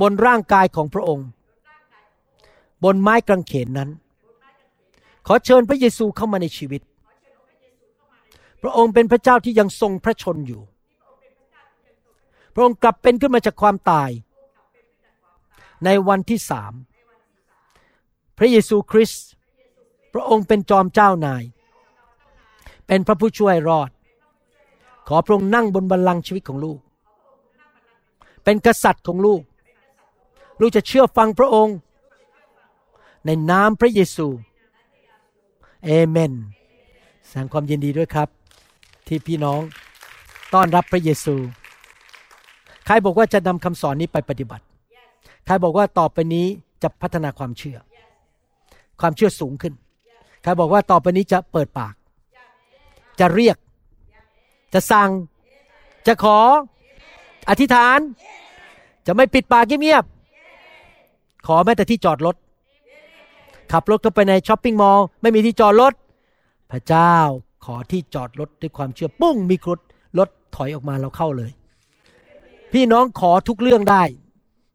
[0.01, 1.27] บนร่างกายของพระองค์
[2.83, 3.89] บนไม้กางเขนนั้น
[5.27, 6.81] ขอเชิญพระเยซูเข้ามาในชีวิต
[8.67, 10.61] พระองค์เป็นพระเจ้าที่ยังทรงพระชนอยู่
[12.53, 14.09] พระองค์กลับเป็นขึ้นมาจากความตาย
[15.85, 16.73] ในวันที่สาม
[18.37, 19.25] พระเยซูคริสต์
[20.13, 21.43] พระองค์เป็นจอมเจ้านาย
[22.87, 23.89] เป็นพระผู้ช่วยรอด
[25.07, 26.79] ขอพระองค์นั่งบนบัลลังก์ชีวิตของลูก
[28.43, 29.41] เป็นกษัตริย์ของลูก
[30.59, 31.75] ลูกจะเชื่อฟังพระองค์
[33.25, 34.27] ในนามพระเยซู
[35.85, 36.33] เอเมน
[37.27, 38.29] แสดงความยินดีด้วยครับ
[39.07, 39.61] ที่พี่น้อง
[40.53, 41.35] ต้อนรับพระเยซู
[42.85, 44.65] ใครบอกว่าจะนำคำสอนนี้ไปปฏิบัติ
[45.45, 46.45] ใครบอกว่าต่อไปนี้
[46.83, 47.77] จะพัฒนาความเชื่อ
[49.01, 49.73] ความเชื่อสูงขึ้น
[50.43, 51.93] ใครบอกว่าต่อไปนี้จะเปิดปาก
[53.19, 53.57] จะเรียก
[54.73, 55.09] จะสั่ง
[56.07, 56.39] จะขอ
[57.49, 57.99] อธิษฐาน
[59.07, 62.35] จะไม่ปิดปากเงียบๆ ขอแม้แต่ที่จอดรถ
[63.71, 65.93] ขับรถเข้าไปในช้อปปิ้งมอลล์ไม่มีที่จอดรถ
[66.71, 67.13] พระเจ้า
[67.65, 69.79] ขอที่จอดรถด้วยความเชื่อปุ้งมีครุฑ
[70.19, 71.51] รถถอยออกมาเราเข้าเลย
[72.73, 74.03] พี่น้องขอทุกเรื่องได้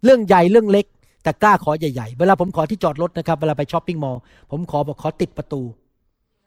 [0.05, 0.87] เรื่องใหญ่เรื่องเล็ก
[1.23, 4.21] แต่กล้าขอใหญ่ๆ เวลาผมขอที่จอดรถนะครับ เวลาไปช้อปปิ้งมอลล์
[4.51, 5.63] ผมขอบอกขอติดประตู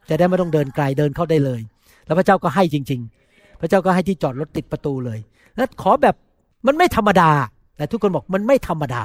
[0.08, 1.60] จะได้ไม่ต้องเดินไกลเดินเข้าได้เลย
[2.06, 5.18] แล้วพระเจ้าก็ให้จริง ๆ พระเจ้าก็ให้ที่จอดรถติดประตูเลย
[5.56, 6.14] แล้วขอแบบ
[6.66, 7.30] มันไม่ธรรมดา
[7.76, 9.02] แต่ทุกคนบอกมันไม่ธรรมดา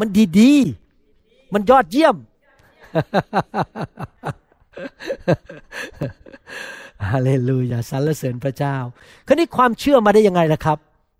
[0.00, 0.08] มัน
[0.38, 2.16] ดีๆ มันยอดเยี่ยม
[7.10, 8.76] ฮาเลลูยาสรรเสริญพระเจ้า
[9.26, 10.78] คราวนี้ความเชื่อมาได้ยังไงล่ะครับ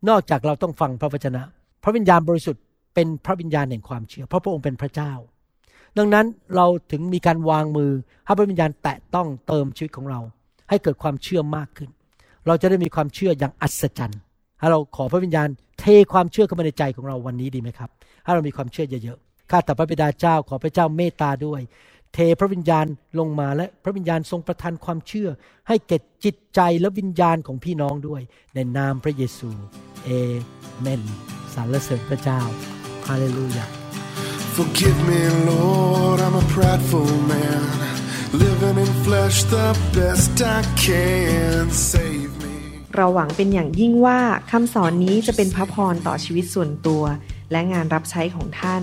[0.08, 1.42] นอกจากเราต้องฟังพระวจนะ
[1.82, 2.62] พระวิญญาณบริสุทธิ์
[2.94, 5.12] เป็นพระวิญญาณแห่งความเชื่อ เพราะพระองค์เป็นพระเจ้า
[5.98, 7.90] ดังนั้นเราถึงมีการวางมือ
[8.26, 10.20] ให้พระวิญญาณแตะต้องเติมชีวิตของเรา
[10.68, 11.90] ให้เกิดความเชื่อมากขึ้น
[12.46, 14.20] เราจะได้มีความเชื่ออย่างอัศจรรย์
[14.58, 15.48] ให้เราขอพระวิญญาณ
[15.80, 17.90] เทความเชื่อเข้ามาในใจของเราวันนี้ดีไหมครับ
[18.24, 21.60] ให้เรามีความเชื่อเยอะๆ ข้าแต่พระบิดาเจ้าขอพระเจ้าเมตตาด้วย
[22.14, 22.86] เทพระวิญญาณ
[23.18, 25.28] ลงมาและพระวิญญาณทรงประทานความเชื่อ
[25.68, 28.22] ให้แก่จิตใจและวิญญาณของพี่น้องด้วย
[28.54, 29.50] ในนามพระเยซู
[30.04, 30.10] เอ
[30.80, 31.02] เมน
[31.54, 32.40] สรรเสริญพระเจ้า
[33.08, 33.66] ฮาเลลูยา
[34.56, 37.62] Forgive me, Lord, I'm a prideful man.
[38.42, 41.64] Living in flesh the best I can.
[41.90, 42.56] Save me.
[42.96, 47.02] เราหวังเป็นอย่างยิ่งว่าคำสอนนี้จะเป็นพระพรต่อชีวิตส่วนตัว
[47.52, 48.82] และงานรับใช้ของท่าน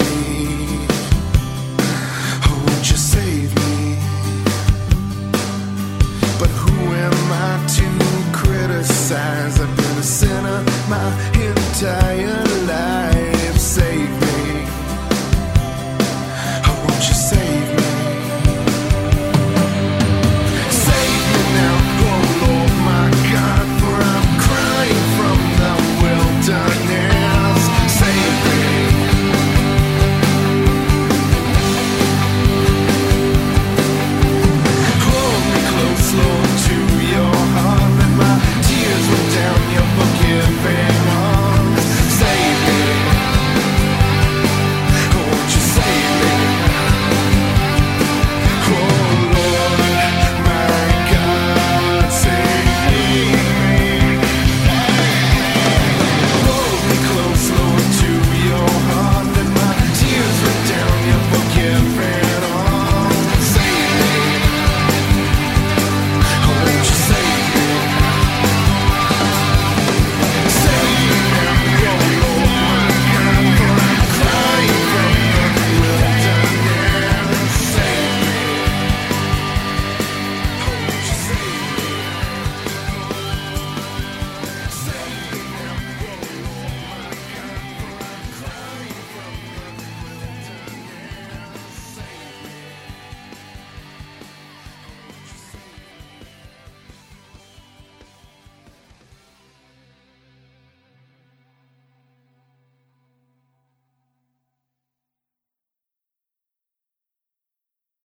[9.09, 13.10] I've been a sinner my entire life.